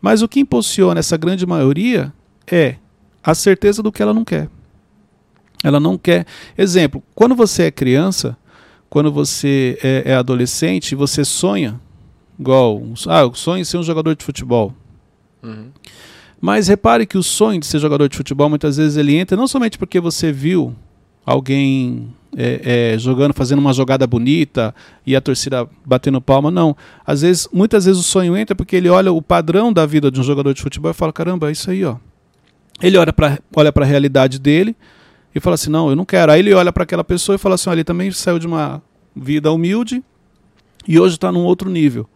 [0.00, 2.12] Mas o que impulsiona essa grande maioria
[2.50, 2.76] é
[3.22, 4.48] a certeza do que ela não quer.
[5.62, 6.26] Ela não quer.
[6.56, 8.36] Exemplo, quando você é criança,
[8.88, 11.78] quando você é, é adolescente, você sonha,
[12.38, 14.74] igual, ah, eu sonho em ser um jogador de futebol.
[15.42, 15.70] Uhum.
[16.40, 19.46] Mas repare que o sonho de ser jogador de futebol muitas vezes ele entra não
[19.46, 20.74] somente porque você viu
[21.24, 24.74] alguém é, é, jogando, fazendo uma jogada bonita
[25.06, 26.76] e a torcida batendo palma, não.
[27.04, 30.20] Às vezes, muitas vezes o sonho entra porque ele olha o padrão da vida de
[30.20, 31.96] um jogador de futebol e fala: caramba, é isso aí, ó.
[32.82, 34.76] Ele olha para olha a realidade dele
[35.34, 36.32] e fala assim: não, eu não quero.
[36.32, 38.82] Aí ele olha para aquela pessoa e fala assim: olha, ele também saiu de uma
[39.14, 40.02] vida humilde
[40.86, 42.08] e hoje está num outro nível.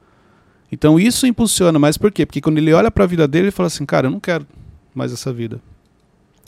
[0.70, 2.24] Então isso impulsiona, mas por quê?
[2.24, 4.46] Porque quando ele olha para a vida dele, ele fala assim: cara, eu não quero
[4.94, 5.60] mais essa vida.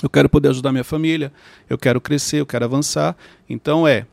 [0.02, 1.32] Eu quero poder ajudar minha família,
[1.68, 3.16] eu quero crescer, eu quero avançar.
[3.48, 4.06] Então é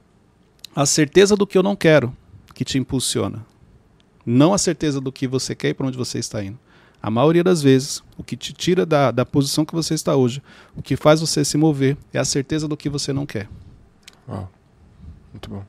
[0.76, 2.15] a certeza do que eu não quero
[2.54, 3.46] que te impulsiona.
[4.26, 6.58] Não a certeza do que você quer e para onde você está indo.
[7.02, 10.41] A maioria das vezes, o que te tira da, da posição que você está hoje,
[10.74, 13.50] o que faz você se mover, é a certeza do que você não quer.
[14.26, 14.50] Uau.
[15.34, 15.65] Muito bom.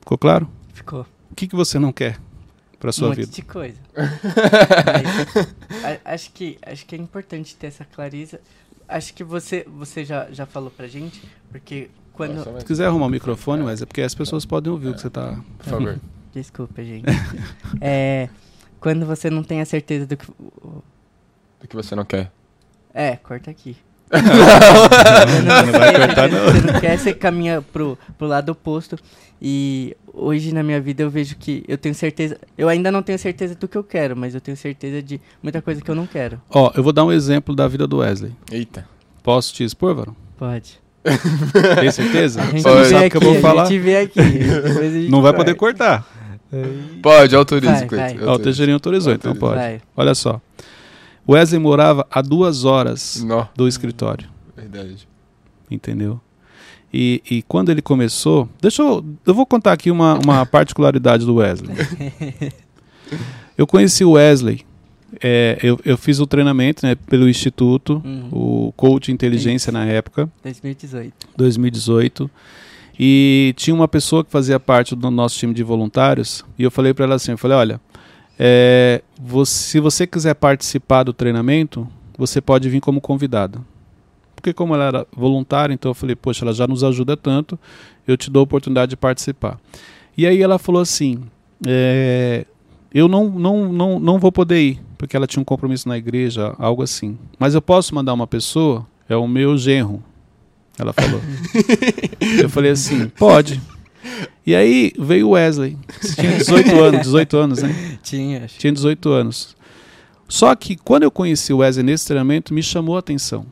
[0.00, 0.50] Ficou claro?
[0.72, 1.06] Ficou.
[1.30, 2.18] O que, que você não quer?
[2.78, 3.26] Para sua um vida.
[3.26, 3.78] monte de coisa.
[5.82, 8.40] Mas, acho que acho que é importante ter essa clareza.
[8.88, 13.10] Acho que você você já já falou pra gente, porque quando Se quiser arrumar o
[13.10, 15.38] microfone, mas é porque as pessoas podem ouvir o que você tá.
[15.58, 16.00] Por favor.
[16.34, 17.06] Desculpa, gente.
[17.80, 18.28] é,
[18.80, 22.30] quando você não tem a certeza do que do que você não quer.
[22.94, 23.76] É, corta aqui.
[24.10, 26.44] Você não, não vai cortar, não.
[26.52, 28.98] Você não quer, você caminha pro, pro lado oposto.
[29.40, 32.36] E hoje na minha vida eu vejo que eu tenho certeza.
[32.56, 35.62] Eu ainda não tenho certeza do que eu quero, mas eu tenho certeza de muita
[35.62, 36.40] coisa que eu não quero.
[36.50, 38.32] Ó, eu vou dar um exemplo da vida do Wesley.
[38.50, 38.84] Eita.
[39.22, 40.16] Posso te expor, Varão?
[40.36, 40.80] Pode.
[41.80, 42.42] Tem certeza?
[42.42, 43.64] A gente não vê sabe aqui, que eu vou a falar?
[43.66, 44.20] gente vê aqui.
[44.20, 45.44] a gente Não vai corta.
[45.44, 46.06] poder cortar.
[47.02, 48.30] Pode, autorize, Vai, Cleiton.
[48.32, 48.38] o.
[48.38, 49.54] Tejeirinho autorizou, então Autoriza.
[49.54, 49.62] pode.
[49.70, 49.80] Vai.
[49.96, 50.40] Olha só.
[51.28, 55.06] Wesley morava a duas horas do escritório, verdade.
[55.70, 56.20] entendeu?
[56.92, 58.48] E, e quando ele começou.
[58.62, 59.04] Deixa eu.
[59.26, 61.76] Eu vou contar aqui uma, uma particularidade do Wesley.
[63.56, 64.64] Eu conheci o Wesley.
[65.22, 68.28] é, eu, eu fiz o treinamento né, pelo Instituto, Uhum.
[68.68, 71.28] o Coach Inteligência na época, 2018.
[71.36, 72.30] 2018.
[73.00, 76.44] E tinha uma pessoa que fazia parte do nosso time de voluntários.
[76.58, 77.80] E eu falei para ela assim: eu falei, olha,
[78.38, 83.60] é, você- se você quiser participar do treinamento, você pode vir como convidada.
[84.34, 87.58] Porque como ela era voluntária, então eu falei, poxa, ela já nos ajuda tanto,
[88.06, 89.58] eu te dou a oportunidade de participar.
[90.16, 91.22] E aí ela falou assim,
[91.66, 92.46] é,
[92.94, 96.54] eu não, não, não, não vou poder ir, porque ela tinha um compromisso na igreja,
[96.58, 97.18] algo assim.
[97.38, 100.02] Mas eu posso mandar uma pessoa, é o meu genro.
[100.78, 101.20] Ela falou.
[102.40, 103.60] eu falei assim, pode.
[104.46, 105.76] E aí veio o Wesley.
[106.14, 107.98] Tinha 18 anos, 18 anos, né?
[108.02, 108.58] Tinha, acho.
[108.58, 109.56] Tinha 18 anos.
[110.28, 113.46] Só que quando eu conheci o Wesley nesse treinamento, me chamou a atenção.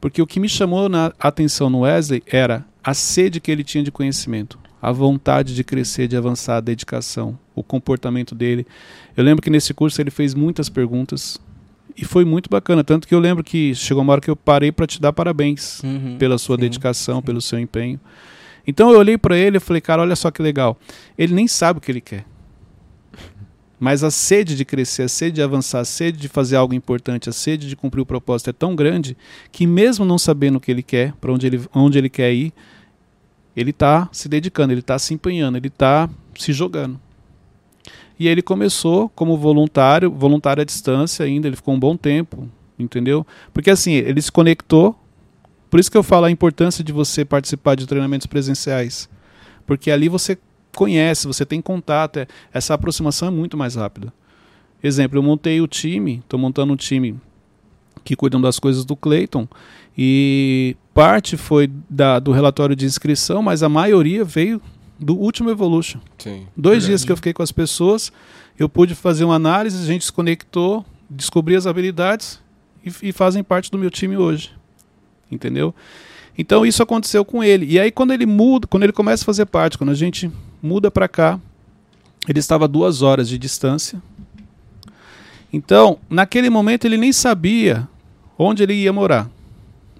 [0.00, 3.62] Porque o que me chamou na a atenção no Wesley era a sede que ele
[3.62, 8.66] tinha de conhecimento, a vontade de crescer, de avançar, a dedicação, o comportamento dele.
[9.16, 11.38] Eu lembro que nesse curso ele fez muitas perguntas
[11.96, 14.72] e foi muito bacana, tanto que eu lembro que chegou uma hora que eu parei
[14.72, 17.22] para te dar parabéns Uhum, pela sua sim, dedicação, sim.
[17.22, 18.00] pelo seu empenho.
[18.66, 20.78] Então eu olhei para ele e falei, cara, olha só que legal.
[21.16, 22.24] Ele nem sabe o que ele quer.
[23.78, 27.28] Mas a sede de crescer, a sede de avançar, a sede de fazer algo importante,
[27.28, 29.16] a sede de cumprir o propósito é tão grande
[29.50, 32.52] que mesmo não sabendo o que ele quer, para onde ele, onde ele quer ir,
[33.56, 37.00] ele está se dedicando, ele está se empenhando, ele está se jogando.
[38.18, 42.48] E ele começou como voluntário, voluntário à distância ainda, ele ficou um bom tempo,
[42.78, 43.26] entendeu?
[43.52, 44.96] Porque assim, ele se conectou
[45.72, 49.08] por isso que eu falo a importância de você participar de treinamentos presenciais.
[49.66, 50.36] Porque ali você
[50.76, 54.12] conhece, você tem contato, é- essa aproximação é muito mais rápida.
[54.82, 57.18] Exemplo, eu montei o time, estou montando um time
[58.04, 59.48] que cuidam das coisas do Clayton
[59.96, 64.60] e parte foi da- do relatório de inscrição, mas a maioria veio
[65.00, 66.00] do último Evolution.
[66.18, 66.46] Sim.
[66.54, 66.86] Dois verdade.
[66.88, 68.12] dias que eu fiquei com as pessoas,
[68.58, 72.40] eu pude fazer uma análise, a gente se conectou, descobri as habilidades
[72.84, 74.50] e, e fazem parte do meu time hoje.
[75.32, 75.74] Entendeu?
[76.36, 77.66] Então isso aconteceu com ele.
[77.66, 80.30] E aí quando ele muda, quando ele começa a fazer parte, quando a gente
[80.62, 81.40] muda para cá,
[82.28, 84.00] ele estava a duas horas de distância.
[85.52, 87.88] Então, naquele momento ele nem sabia
[88.38, 89.28] onde ele ia morar.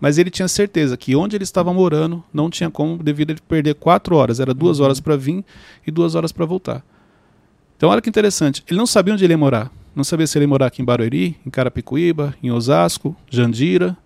[0.00, 3.40] Mas ele tinha certeza que onde ele estava morando não tinha como, devido a ele
[3.46, 4.40] perder quatro horas.
[4.40, 5.44] Era duas horas para vir
[5.86, 6.82] e duas horas para voltar.
[7.76, 8.64] Então, olha que interessante.
[8.66, 9.70] Ele não sabia onde ele ia morar.
[9.94, 13.96] Não sabia se ele ia morar aqui em Barueri, em Carapicuíba, em Osasco, Jandira.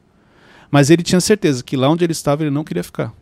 [0.70, 3.12] Mas ele tinha certeza que lá onde ele estava ele não queria ficar.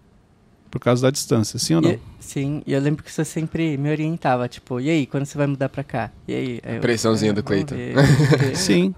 [0.70, 1.90] Por causa da distância, sim ou não?
[1.90, 5.38] E- sim, e eu lembro que você sempre me orientava, tipo, e aí, quando você
[5.38, 6.10] vai mudar pra cá?
[6.26, 6.60] E aí?
[6.64, 7.76] Aí eu, Pressãozinha do vamos Cleiton.
[8.56, 8.92] Sim.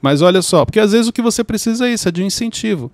[0.00, 2.26] Mas olha só, porque às vezes o que você precisa é isso, é de um
[2.26, 2.90] incentivo.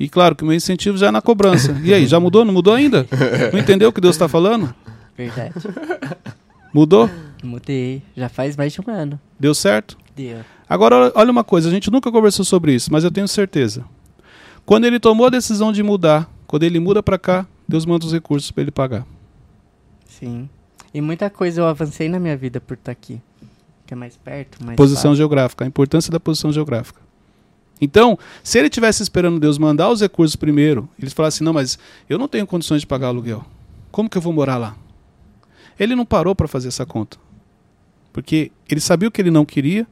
[0.00, 1.78] E claro que o meu incentivo já é na cobrança.
[1.84, 2.44] E aí, já mudou?
[2.44, 3.06] Não mudou ainda?
[3.52, 4.74] Não entendeu o que Deus está falando?
[5.16, 5.52] Verdade.
[6.72, 7.08] Mudou?
[7.44, 8.02] Mudei.
[8.16, 9.20] Já faz mais de um ano.
[9.38, 9.96] Deu certo?
[10.16, 10.38] Deu.
[10.68, 13.84] Agora, olha uma coisa, a gente nunca conversou sobre isso, mas eu tenho certeza.
[14.70, 18.12] Quando ele tomou a decisão de mudar, quando ele muda para cá, Deus manda os
[18.12, 19.04] recursos para ele pagar.
[20.06, 20.48] Sim.
[20.94, 23.20] E muita coisa eu avancei na minha vida por estar aqui.
[23.84, 25.16] Que é mais perto, mais posição fácil.
[25.16, 27.00] geográfica, a importância da posição geográfica.
[27.80, 31.76] Então, se ele tivesse esperando Deus mandar os recursos primeiro, ele falasse assim, não, mas
[32.08, 33.44] eu não tenho condições de pagar aluguel.
[33.90, 34.76] Como que eu vou morar lá?
[35.80, 37.18] Ele não parou para fazer essa conta.
[38.12, 39.84] Porque ele sabia o que ele não queria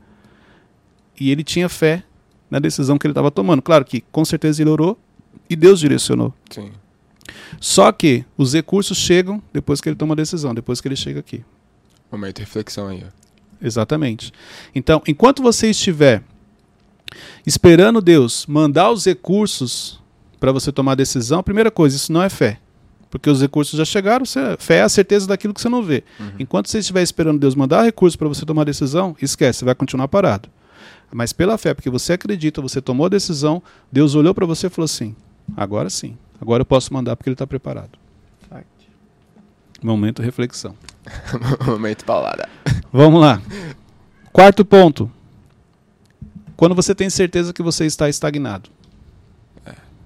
[1.18, 2.04] e ele tinha fé
[2.50, 3.60] na decisão que ele estava tomando.
[3.62, 4.98] Claro que, com certeza, ele orou
[5.48, 6.32] e Deus direcionou.
[6.50, 6.70] Sim.
[7.60, 11.20] Só que os recursos chegam depois que ele toma a decisão, depois que ele chega
[11.20, 11.44] aqui.
[12.10, 13.10] Momento de reflexão aí, ó.
[13.60, 14.32] Exatamente.
[14.74, 16.22] Então, enquanto você estiver
[17.46, 20.00] esperando Deus mandar os recursos
[20.38, 22.58] para você tomar a decisão, primeira coisa, isso não é fé.
[23.10, 26.04] Porque os recursos já chegaram, você- fé é a certeza daquilo que você não vê.
[26.38, 29.74] Enquanto você estiver esperando Deus mandar recursos para você tomar a decisão, esquece, você vai
[29.74, 30.48] continuar parado.
[31.10, 34.70] Mas pela fé, porque você acredita, você tomou a decisão, Deus olhou para você e
[34.70, 35.14] falou assim:
[35.56, 37.98] agora sim, agora eu posso mandar porque Ele está preparado.
[39.82, 40.74] Momento reflexão.
[41.64, 42.48] Momento paulada.
[42.92, 43.40] Vamos lá.
[44.32, 45.10] Quarto ponto.
[46.56, 48.70] Quando você tem certeza que você está estagnado.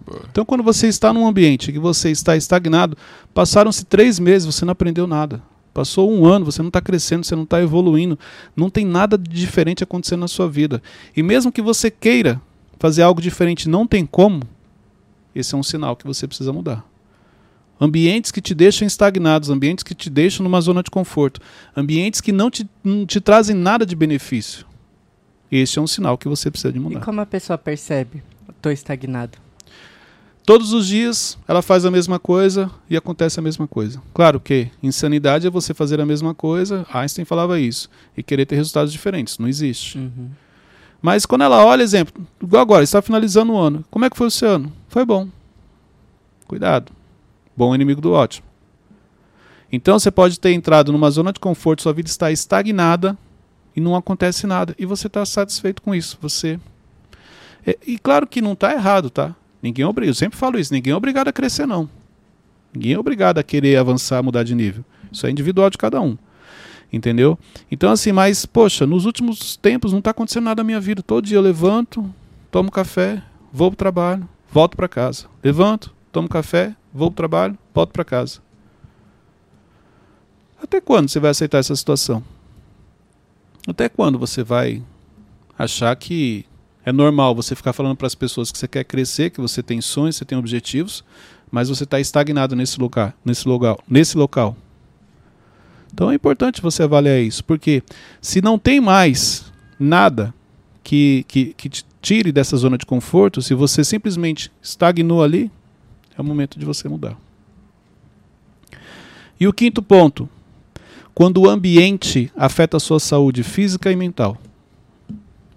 [0.04, 0.22] Boa.
[0.30, 2.98] Então, quando você está num ambiente que você está estagnado,
[3.32, 5.40] passaram-se três meses, você não aprendeu nada.
[5.74, 8.18] Passou um ano, você não está crescendo, você não está evoluindo,
[8.54, 10.82] não tem nada de diferente acontecendo na sua vida.
[11.16, 12.40] E mesmo que você queira
[12.78, 14.42] fazer algo diferente, não tem como,
[15.34, 16.84] esse é um sinal que você precisa mudar.
[17.80, 21.40] Ambientes que te deixam estagnados, ambientes que te deixam numa zona de conforto,
[21.76, 24.66] ambientes que não te, não te trazem nada de benefício.
[25.50, 27.00] Esse é um sinal que você precisa de E mudar.
[27.00, 28.22] como a pessoa percebe?
[28.60, 29.36] Tô estagnado.
[30.44, 34.02] Todos os dias ela faz a mesma coisa e acontece a mesma coisa.
[34.12, 38.56] Claro que insanidade é você fazer a mesma coisa, Einstein falava isso, e querer ter
[38.56, 39.38] resultados diferentes.
[39.38, 39.98] Não existe.
[39.98, 40.30] Uhum.
[41.00, 43.84] Mas quando ela olha, exemplo, igual agora, está finalizando o ano.
[43.90, 44.72] Como é que foi o seu ano?
[44.88, 45.28] Foi bom.
[46.46, 46.92] Cuidado.
[47.56, 48.46] Bom inimigo do ótimo.
[49.70, 53.16] Então você pode ter entrado numa zona de conforto, sua vida está estagnada
[53.74, 54.74] e não acontece nada.
[54.78, 56.18] E você está satisfeito com isso.
[56.20, 56.58] Você.
[57.66, 59.34] É, e claro que não está errado, tá?
[59.62, 60.10] Ninguém é obriga.
[60.10, 61.88] Eu sempre falo isso, ninguém é obrigado a crescer, não.
[62.74, 64.84] Ninguém é obrigado a querer avançar, mudar de nível.
[65.10, 66.16] Isso é individual de cada um.
[66.92, 67.38] Entendeu?
[67.70, 71.02] Então, assim, mas, poxa, nos últimos tempos não está acontecendo nada na minha vida.
[71.02, 72.12] Todo dia eu levanto,
[72.50, 73.22] tomo café,
[73.52, 75.26] vou pro trabalho, volto para casa.
[75.42, 78.40] Levanto, tomo café, vou pro trabalho, volto para casa.
[80.62, 82.22] Até quando você vai aceitar essa situação?
[83.66, 84.82] Até quando você vai
[85.58, 86.44] achar que
[86.84, 89.80] é normal você ficar falando para as pessoas que você quer crescer, que você tem
[89.80, 91.04] sonhos, você tem objetivos,
[91.50, 94.56] mas você está estagnado nesse lugar, nesse local, nesse local.
[95.92, 97.82] Então é importante você avaliar isso, porque
[98.20, 100.34] se não tem mais nada
[100.82, 105.50] que, que, que te tire dessa zona de conforto, se você simplesmente estagnou ali,
[106.16, 107.16] é o momento de você mudar.
[109.38, 110.28] E o quinto ponto,
[111.14, 114.36] quando o ambiente afeta a sua saúde física e mental.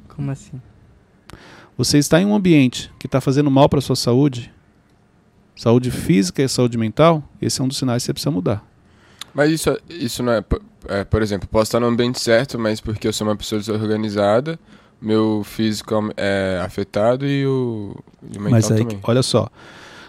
[0.08, 0.62] Como assim?
[1.78, 4.52] Você está em um ambiente que está fazendo mal para a sua saúde,
[5.56, 8.66] saúde física e saúde mental, esse é um dos sinais que você precisa mudar.
[9.34, 10.44] Mas isso, isso não é,
[10.88, 14.58] é, Por exemplo, posso estar no ambiente certo, mas porque eu sou uma pessoa desorganizada,
[15.02, 19.00] meu físico é afetado e o, e o mental Mas aí, também.
[19.04, 19.50] olha só,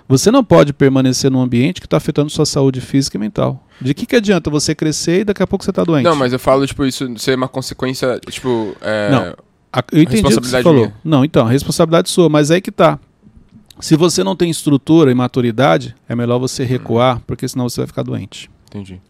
[0.08, 3.60] você não pode permanecer num ambiente que está afetando sua saúde física e mental.
[3.80, 6.04] De que, que adianta você crescer e daqui a pouco você está doente?
[6.04, 8.76] Não, mas eu falo, tipo, isso ser uma consequência, tipo.
[8.80, 9.36] É, Não.
[9.78, 10.86] A- eu entendi o que você falou.
[10.86, 10.96] minha.
[11.04, 12.98] Não, então, a responsabilidade sua, mas aí que tá.
[13.78, 17.86] Se você não tem estrutura e maturidade, é melhor você recuar, porque senão você vai
[17.86, 18.50] ficar doente.
[18.68, 19.00] Entendi.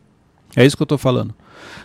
[0.56, 1.34] É isso que eu estou falando.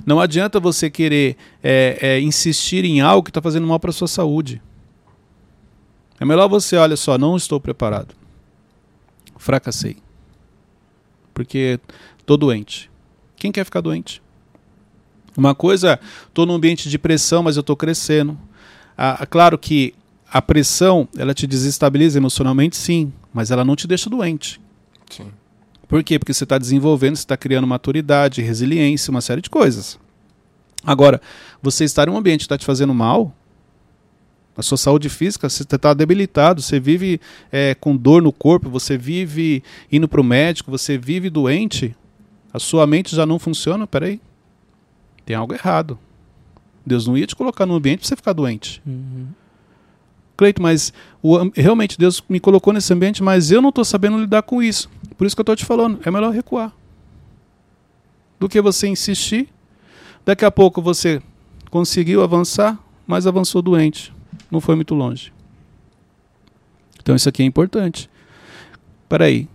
[0.06, 4.08] Não adianta você querer é, é, insistir em algo que está fazendo mal para sua
[4.08, 4.62] saúde.
[6.20, 8.16] É melhor você, olha só, não estou preparado.
[9.38, 9.98] Fracassei.
[11.34, 11.80] Porque
[12.20, 12.90] estou doente.
[13.36, 14.22] Quem quer ficar doente?
[15.38, 18.38] Uma coisa, estou num ambiente de pressão, mas eu estou crescendo.
[18.98, 19.94] Ah, claro que
[20.32, 24.62] a pressão, ela te desestabiliza emocionalmente, sim, mas ela não te deixa doente.
[25.10, 25.28] Sim.
[25.88, 26.18] Por quê?
[26.18, 30.00] Porque você está desenvolvendo, você está criando maturidade, resiliência, uma série de coisas.
[30.86, 31.22] Agora,
[31.62, 33.36] você estar em um ambiente que está te fazendo mal,
[34.56, 37.20] a sua saúde física, você está debilitado, você vive
[37.52, 41.96] é, com dor no corpo, você vive indo para o médico, você vive doente,
[42.54, 44.22] a sua mente já não funciona, peraí,
[45.26, 45.98] tem algo errado.
[46.86, 48.82] Deus não ia te colocar num ambiente para você ficar doente.
[48.86, 49.28] Uhum.
[50.36, 50.92] Cleito, mas
[51.22, 54.90] o realmente Deus me colocou nesse ambiente, mas eu não estou sabendo lidar com isso.
[55.18, 56.74] Por isso que eu estou te falando, é melhor recuar.
[58.40, 59.48] Do que você insistir.
[60.26, 61.22] Daqui a pouco você
[61.70, 64.12] conseguiu avançar, mas avançou doente.
[64.50, 65.32] Não foi muito longe.
[67.00, 68.10] Então isso aqui é importante.
[69.08, 69.48] Peraí,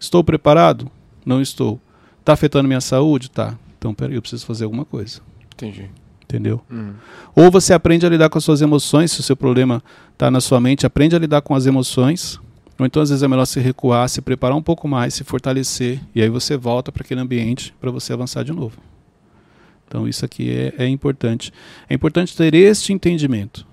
[0.00, 0.90] estou preparado?
[1.24, 1.80] Não estou.
[2.20, 3.30] Está afetando minha saúde?
[3.30, 3.58] Tá.
[3.78, 5.20] Então peraí, eu preciso fazer alguma coisa.
[5.52, 5.90] Entendi.
[6.28, 6.60] Entendeu?
[6.68, 6.94] Uhum.
[7.36, 9.80] Ou você aprende a lidar com as suas emoções, se o seu problema
[10.12, 12.40] está na sua mente, aprende a lidar com as emoções.
[12.76, 16.00] Ou então, às vezes, é melhor se recuar, se preparar um pouco mais, se fortalecer,
[16.14, 18.76] e aí você volta para aquele ambiente para você avançar de novo.
[19.86, 21.52] Então, isso aqui é, é importante.
[21.88, 23.64] É importante ter este entendimento.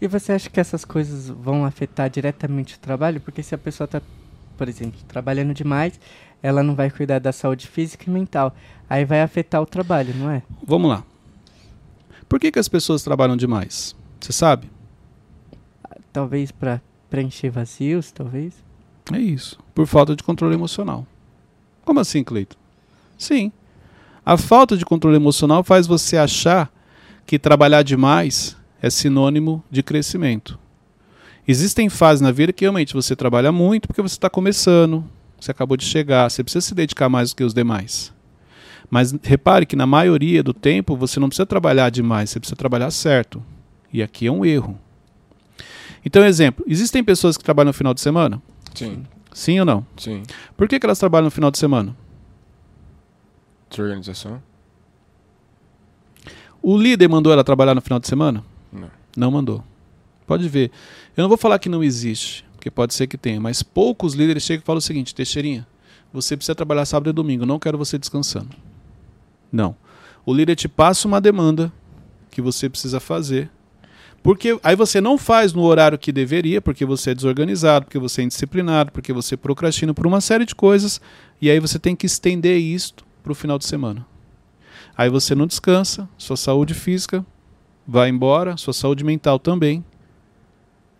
[0.00, 3.20] E você acha que essas coisas vão afetar diretamente o trabalho?
[3.20, 4.02] Porque se a pessoa está,
[4.56, 5.98] por exemplo, trabalhando demais,
[6.42, 8.54] ela não vai cuidar da saúde física e mental.
[8.88, 10.42] Aí vai afetar o trabalho, não é?
[10.64, 11.04] Vamos lá.
[12.28, 13.96] Por que, que as pessoas trabalham demais?
[14.20, 14.70] Você sabe?
[16.12, 18.54] Talvez para preencher vazios, talvez.
[19.12, 19.58] É isso.
[19.74, 21.06] Por falta de controle emocional.
[21.84, 22.56] Como assim, Cleito?
[23.16, 23.50] Sim.
[24.24, 26.70] A falta de controle emocional faz você achar
[27.24, 30.58] que trabalhar demais é sinônimo de crescimento.
[31.46, 35.02] Existem fases na vida que realmente você trabalha muito porque você está começando,
[35.40, 38.12] você acabou de chegar, você precisa se dedicar mais do que os demais.
[38.90, 42.90] Mas repare que na maioria do tempo você não precisa trabalhar demais, você precisa trabalhar
[42.90, 43.42] certo.
[43.92, 44.78] E aqui é um erro.
[46.04, 48.40] Então, exemplo, existem pessoas que trabalham no final de semana?
[48.74, 49.86] Sim, Sim ou não?
[49.96, 50.22] sim.
[50.56, 51.94] Por que, que elas trabalham no final de semana?
[53.68, 54.42] Desorganização?
[56.62, 58.42] O líder mandou ela trabalhar no final de semana?
[58.72, 58.90] Não.
[59.16, 59.62] Não mandou.
[60.26, 60.70] Pode ver.
[61.16, 64.42] Eu não vou falar que não existe, porque pode ser que tenha, mas poucos líderes
[64.42, 65.66] chegam e falam o seguinte: Teixeirinha,
[66.12, 68.50] você precisa trabalhar sábado e domingo, não quero você descansando.
[69.50, 69.76] Não.
[70.24, 71.72] O líder te passa uma demanda
[72.30, 73.50] que você precisa fazer.
[74.22, 78.20] Porque aí você não faz no horário que deveria, porque você é desorganizado, porque você
[78.20, 81.00] é indisciplinado, porque você procrastina por uma série de coisas,
[81.40, 84.04] e aí você tem que estender isto para o final de semana.
[84.96, 87.24] Aí você não descansa, sua saúde física
[87.86, 89.82] vai embora, sua saúde mental também.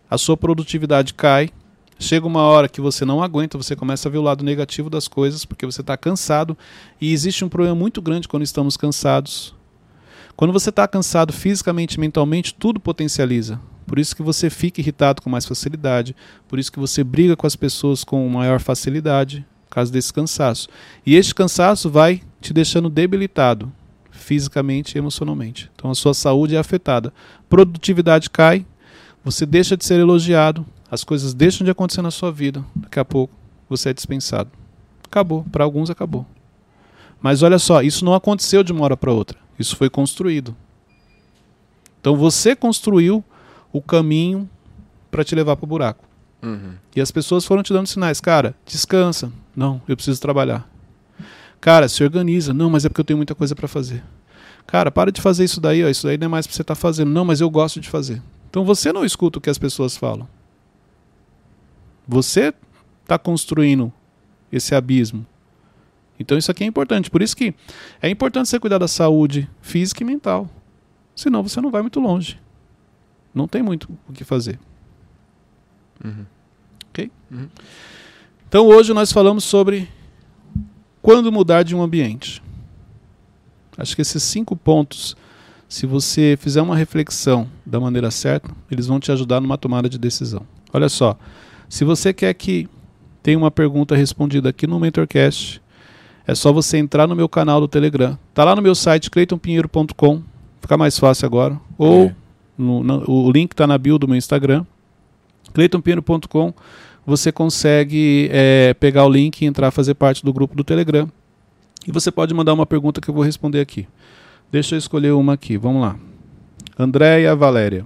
[0.09, 1.49] A sua produtividade cai.
[2.01, 5.05] Chega uma hora que você não aguenta, você começa a ver o lado negativo das
[5.05, 6.57] coisas, porque você está cansado.
[6.99, 9.53] E existe um problema muito grande quando estamos cansados.
[10.33, 13.59] Quando você está cansado fisicamente mentalmente, tudo potencializa.
[13.85, 16.15] Por isso que você fica irritado com mais facilidade,
[16.47, 20.69] por isso que você briga com as pessoas com maior facilidade, por causa desse cansaço.
[21.05, 23.69] E este cansaço vai te deixando debilitado,
[24.09, 25.69] fisicamente e emocionalmente.
[25.75, 27.11] Então a sua saúde é afetada.
[27.49, 28.65] Produtividade cai,
[29.21, 32.63] você deixa de ser elogiado, as coisas deixam de acontecer na sua vida.
[32.75, 33.33] Daqui a pouco
[33.69, 34.49] você é dispensado.
[35.05, 36.25] Acabou, para alguns acabou.
[37.21, 39.37] Mas olha só, isso não aconteceu de uma hora para outra.
[39.57, 40.55] Isso foi construído.
[41.99, 43.23] Então você construiu
[43.73, 44.49] o caminho
[45.11, 46.05] para te levar para o buraco.
[46.41, 46.73] Uhum.
[46.95, 48.21] E as pessoas foram te dando sinais.
[48.21, 49.31] Cara, descansa.
[49.55, 50.69] Não, eu preciso trabalhar.
[51.59, 52.53] Cara, se organiza.
[52.53, 54.01] Não, mas é porque eu tenho muita coisa para fazer.
[54.65, 55.83] Cara, para de fazer isso daí.
[55.83, 55.89] Ó.
[55.89, 57.11] Isso daí não é mais para você estar fazendo.
[57.11, 58.21] Não, mas eu gosto de fazer.
[58.49, 60.27] Então você não escuta o que as pessoas falam.
[62.09, 62.51] Você
[63.03, 63.93] está construindo
[64.51, 65.23] esse abismo.
[66.19, 67.07] Então isso aqui é importante.
[67.07, 67.53] Por isso que
[68.01, 70.49] é importante você cuidar da saúde física e mental.
[71.15, 72.41] Senão você não vai muito longe.
[73.31, 74.59] Não tem muito o que fazer.
[76.03, 76.25] Uhum.
[76.89, 77.11] Ok?
[77.29, 77.47] Uhum.
[78.47, 79.87] Então hoje nós falamos sobre
[81.03, 82.41] quando mudar de um ambiente.
[83.77, 85.15] Acho que esses cinco pontos,
[85.67, 89.99] se você fizer uma reflexão da maneira certa, eles vão te ajudar numa tomada de
[89.99, 90.41] decisão.
[90.73, 91.15] Olha só,
[91.69, 92.67] se você quer que
[93.23, 95.61] tenha uma pergunta respondida aqui no Mentorcast,
[96.27, 98.17] é só você entrar no meu canal do Telegram.
[98.33, 100.21] Tá lá no meu site cleitonpinheiro.com,
[100.61, 101.59] fica mais fácil agora.
[101.77, 102.15] Ou É.
[102.57, 104.65] no- no- o link está na bio do meu Instagram,
[105.53, 106.53] cleitonpinheiro.com.
[107.05, 111.09] Você consegue é, pegar o link e entrar fazer parte do grupo do Telegram.
[111.87, 113.87] E você pode mandar uma pergunta que eu vou responder aqui.
[114.51, 115.95] Deixa eu escolher uma aqui, vamos lá.
[116.77, 117.85] Andréia Valéria.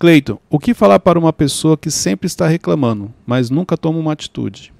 [0.00, 4.14] Cleiton, o que falar para uma pessoa que sempre está reclamando, mas nunca toma uma
[4.14, 4.72] atitude?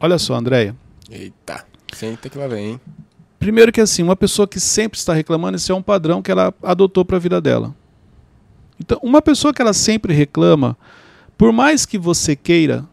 [0.00, 0.74] Olha só, Andréia.
[1.08, 2.80] Eita, senta que lá vem, hein?
[3.38, 6.52] Primeiro que assim, uma pessoa que sempre está reclamando, esse é um padrão que ela
[6.64, 7.72] adotou para a vida dela.
[8.80, 10.76] Então, uma pessoa que ela sempre reclama,
[11.38, 12.84] por mais que você queira,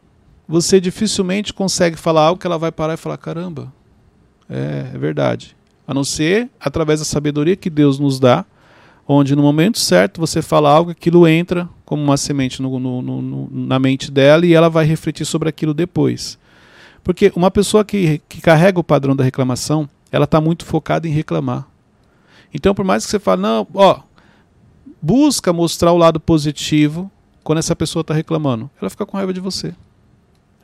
[0.48, 3.74] você dificilmente consegue falar algo que ela vai parar e falar: caramba,
[4.48, 5.58] é, é verdade.
[5.88, 8.46] A não ser através da sabedoria que Deus nos dá,
[9.08, 13.50] onde no momento certo você fala algo, aquilo entra como uma semente no- no- no-
[13.52, 16.38] na mente dela e ela vai refletir sobre aquilo depois.
[17.04, 21.12] Porque uma pessoa que, que carrega o padrão da reclamação, ela está muito focada em
[21.12, 21.66] reclamar.
[22.54, 24.00] Então, por mais que você fale, não, ó,
[25.02, 27.10] busca mostrar o lado positivo
[27.44, 28.70] quando essa pessoa está reclamando.
[28.82, 29.74] Ela fica com raiva de você.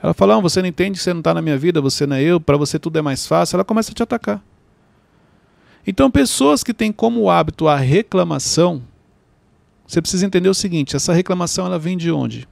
[0.01, 2.21] Ela fala, não, você não entende você não está na minha vida, você não é
[2.21, 3.55] eu, para você tudo é mais fácil.
[3.55, 4.43] Ela começa a te atacar.
[5.85, 8.81] Então, pessoas que têm como hábito a reclamação,
[9.85, 12.47] você precisa entender o seguinte: essa reclamação ela vem de onde?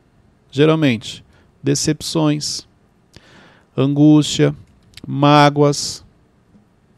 [0.51, 1.23] Geralmente,
[1.63, 2.67] decepções,
[3.75, 4.55] angústia,
[5.07, 6.03] mágoas,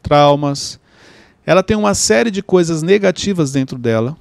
[0.01, 0.79] traumas.
[1.45, 4.17] Ela tem uma série de coisas negativas dentro dela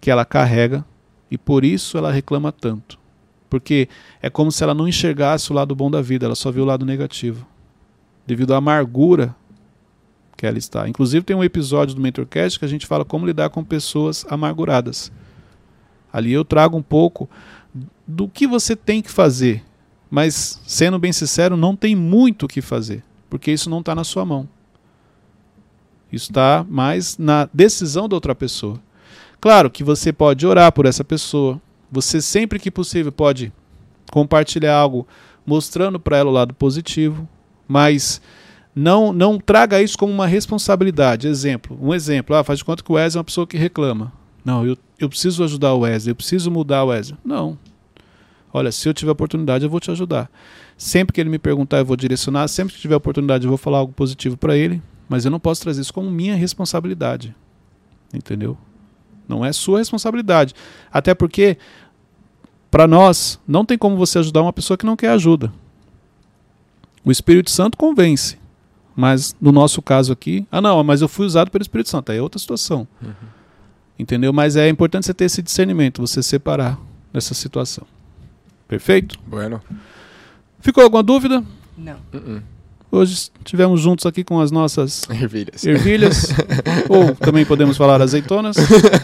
[0.00, 0.84] que ela carrega
[1.30, 2.98] e por isso ela reclama tanto.
[3.48, 3.88] Porque
[4.20, 6.66] é como se ela não enxergasse o lado bom da vida, ela só viu o
[6.66, 7.46] lado negativo.
[8.26, 9.34] Devido à amargura
[10.36, 10.88] que ela está.
[10.88, 15.12] Inclusive tem um episódio do Mentorcast que a gente fala como lidar com pessoas amarguradas.
[16.12, 17.28] Ali eu trago um pouco
[18.06, 19.64] do que você tem que fazer,
[20.10, 24.04] mas sendo bem sincero, não tem muito o que fazer, porque isso não está na
[24.04, 24.48] sua mão.
[26.12, 28.80] Isso está mais na decisão da outra pessoa.
[29.40, 31.60] Claro que você pode orar por essa pessoa,
[31.90, 33.52] você sempre que possível pode
[34.10, 35.06] compartilhar algo
[35.44, 37.28] mostrando para ela o lado positivo,
[37.66, 38.22] mas
[38.74, 41.28] não não traga isso como uma responsabilidade.
[41.28, 44.12] Exemplo, um exemplo, ah, faz de conta que o Wesley é uma pessoa que reclama.
[44.44, 47.18] Não, eu, eu preciso ajudar o Wesley, eu preciso mudar o Wesley.
[47.24, 47.58] Não.
[48.52, 50.30] Olha, se eu tiver oportunidade, eu vou te ajudar.
[50.76, 52.46] Sempre que ele me perguntar, eu vou direcionar.
[52.46, 54.80] Sempre que tiver oportunidade, eu vou falar algo positivo para ele.
[55.08, 57.34] Mas eu não posso trazer isso como minha responsabilidade.
[58.12, 58.56] Entendeu?
[59.28, 60.54] Não é sua responsabilidade.
[60.92, 61.58] Até porque,
[62.70, 65.52] para nós, não tem como você ajudar uma pessoa que não quer ajuda.
[67.04, 68.38] O Espírito Santo convence.
[68.96, 72.18] Mas no nosso caso aqui, ah não, mas eu fui usado pelo Espírito Santo, aí
[72.18, 72.86] é outra situação.
[73.02, 73.12] Uhum.
[73.98, 74.32] Entendeu?
[74.32, 76.78] Mas é importante você ter esse discernimento, você separar
[77.12, 77.86] dessa situação.
[78.68, 79.18] Perfeito?
[79.26, 79.60] Bueno.
[80.60, 81.44] Ficou alguma dúvida?
[81.76, 81.96] Não.
[82.12, 82.42] Uh-uh.
[82.90, 85.64] Hoje estivemos juntos aqui com as nossas Ervilhas.
[85.66, 86.28] ervilhas,
[86.88, 88.56] ou também podemos falar azeitonas.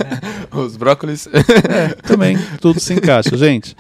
[0.53, 1.27] Os brócolis.
[1.27, 3.37] É, também, tudo se encaixa.
[3.37, 3.77] Gente,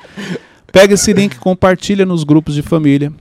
[0.73, 3.13] pega esse link, compartilha nos grupos de família.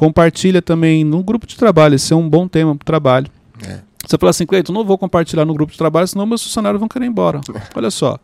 [0.00, 1.94] Compartilha também no grupo de trabalho.
[1.94, 3.26] Esse é um bom tema para o trabalho.
[3.62, 3.80] É.
[4.06, 6.88] Você fala assim, Cleiton, não vou compartilhar no grupo de trabalho, senão meus funcionários vão
[6.88, 7.38] querer ir embora.
[7.76, 8.18] Olha só.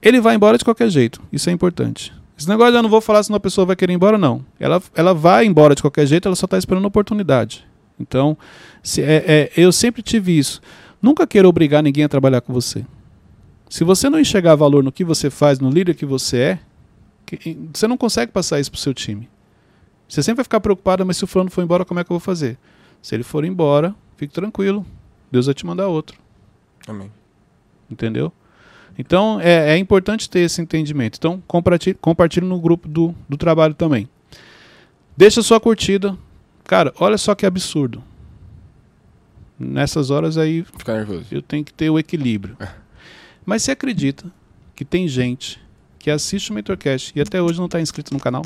[0.00, 1.20] Ele vai embora de qualquer jeito.
[1.30, 2.10] Isso é importante.
[2.38, 4.42] Esse negócio eu não vou falar senão a pessoa vai querer ir embora, não.
[4.58, 7.62] Ela, ela vai embora de qualquer jeito, ela só está esperando a oportunidade.
[8.00, 8.34] Então,
[8.82, 10.62] se, é, é, eu sempre tive isso.
[11.02, 12.82] Nunca queira obrigar ninguém a trabalhar com você.
[13.68, 16.58] Se você não enxergar valor no que você faz, no líder que você é,
[17.26, 19.28] que- você não consegue passar isso pro seu time.
[20.08, 22.14] Você sempre vai ficar preocupado, mas se o fulano for embora, como é que eu
[22.14, 22.56] vou fazer?
[23.02, 24.84] Se ele for embora, fique tranquilo.
[25.30, 26.18] Deus vai te mandar outro.
[26.86, 27.10] Amém.
[27.90, 28.32] Entendeu?
[28.98, 31.16] Então é, é importante ter esse entendimento.
[31.18, 34.08] Então compartilhe, compartilhe no grupo do, do trabalho também.
[35.16, 36.16] Deixa sua curtida.
[36.64, 38.02] Cara, olha só que absurdo.
[39.58, 41.26] Nessas horas aí Ficar nervoso.
[41.30, 42.56] eu tenho que ter o equilíbrio.
[43.44, 44.30] Mas você acredita
[44.74, 45.60] que tem gente
[45.98, 48.42] que assiste o Mentorcast e até hoje não está inscrito no canal?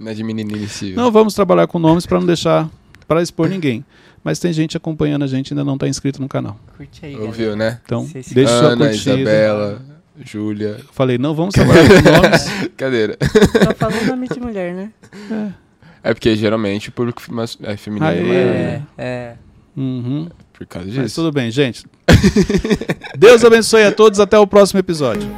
[0.00, 0.94] É.
[0.96, 2.68] Não é vamos trabalhar com nomes para não deixar
[3.06, 3.84] para expor ninguém.
[4.24, 6.56] Mas tem gente acompanhando a gente e ainda não está inscrito no canal.
[6.76, 7.56] Curte aí, Ouviu, galera.
[7.56, 7.80] né?
[7.84, 8.22] Então, sim.
[8.32, 9.14] deixa sua Ana, curtida.
[9.16, 9.82] Isabela,
[10.24, 10.76] Júlia.
[10.78, 12.68] Eu falei, não vamos trabalhar com nomes.
[12.76, 13.16] Cadeira.
[13.64, 14.92] Só falou nome de mulher, né?
[16.04, 18.20] É porque geralmente o público mas- é feminino Aê.
[18.20, 18.82] é?
[18.96, 19.36] É, é.
[19.76, 20.28] Uhum.
[20.52, 21.14] Por causa Mas disso.
[21.16, 21.84] tudo bem, gente.
[23.18, 24.20] Deus abençoe a todos.
[24.20, 25.28] Até o próximo episódio.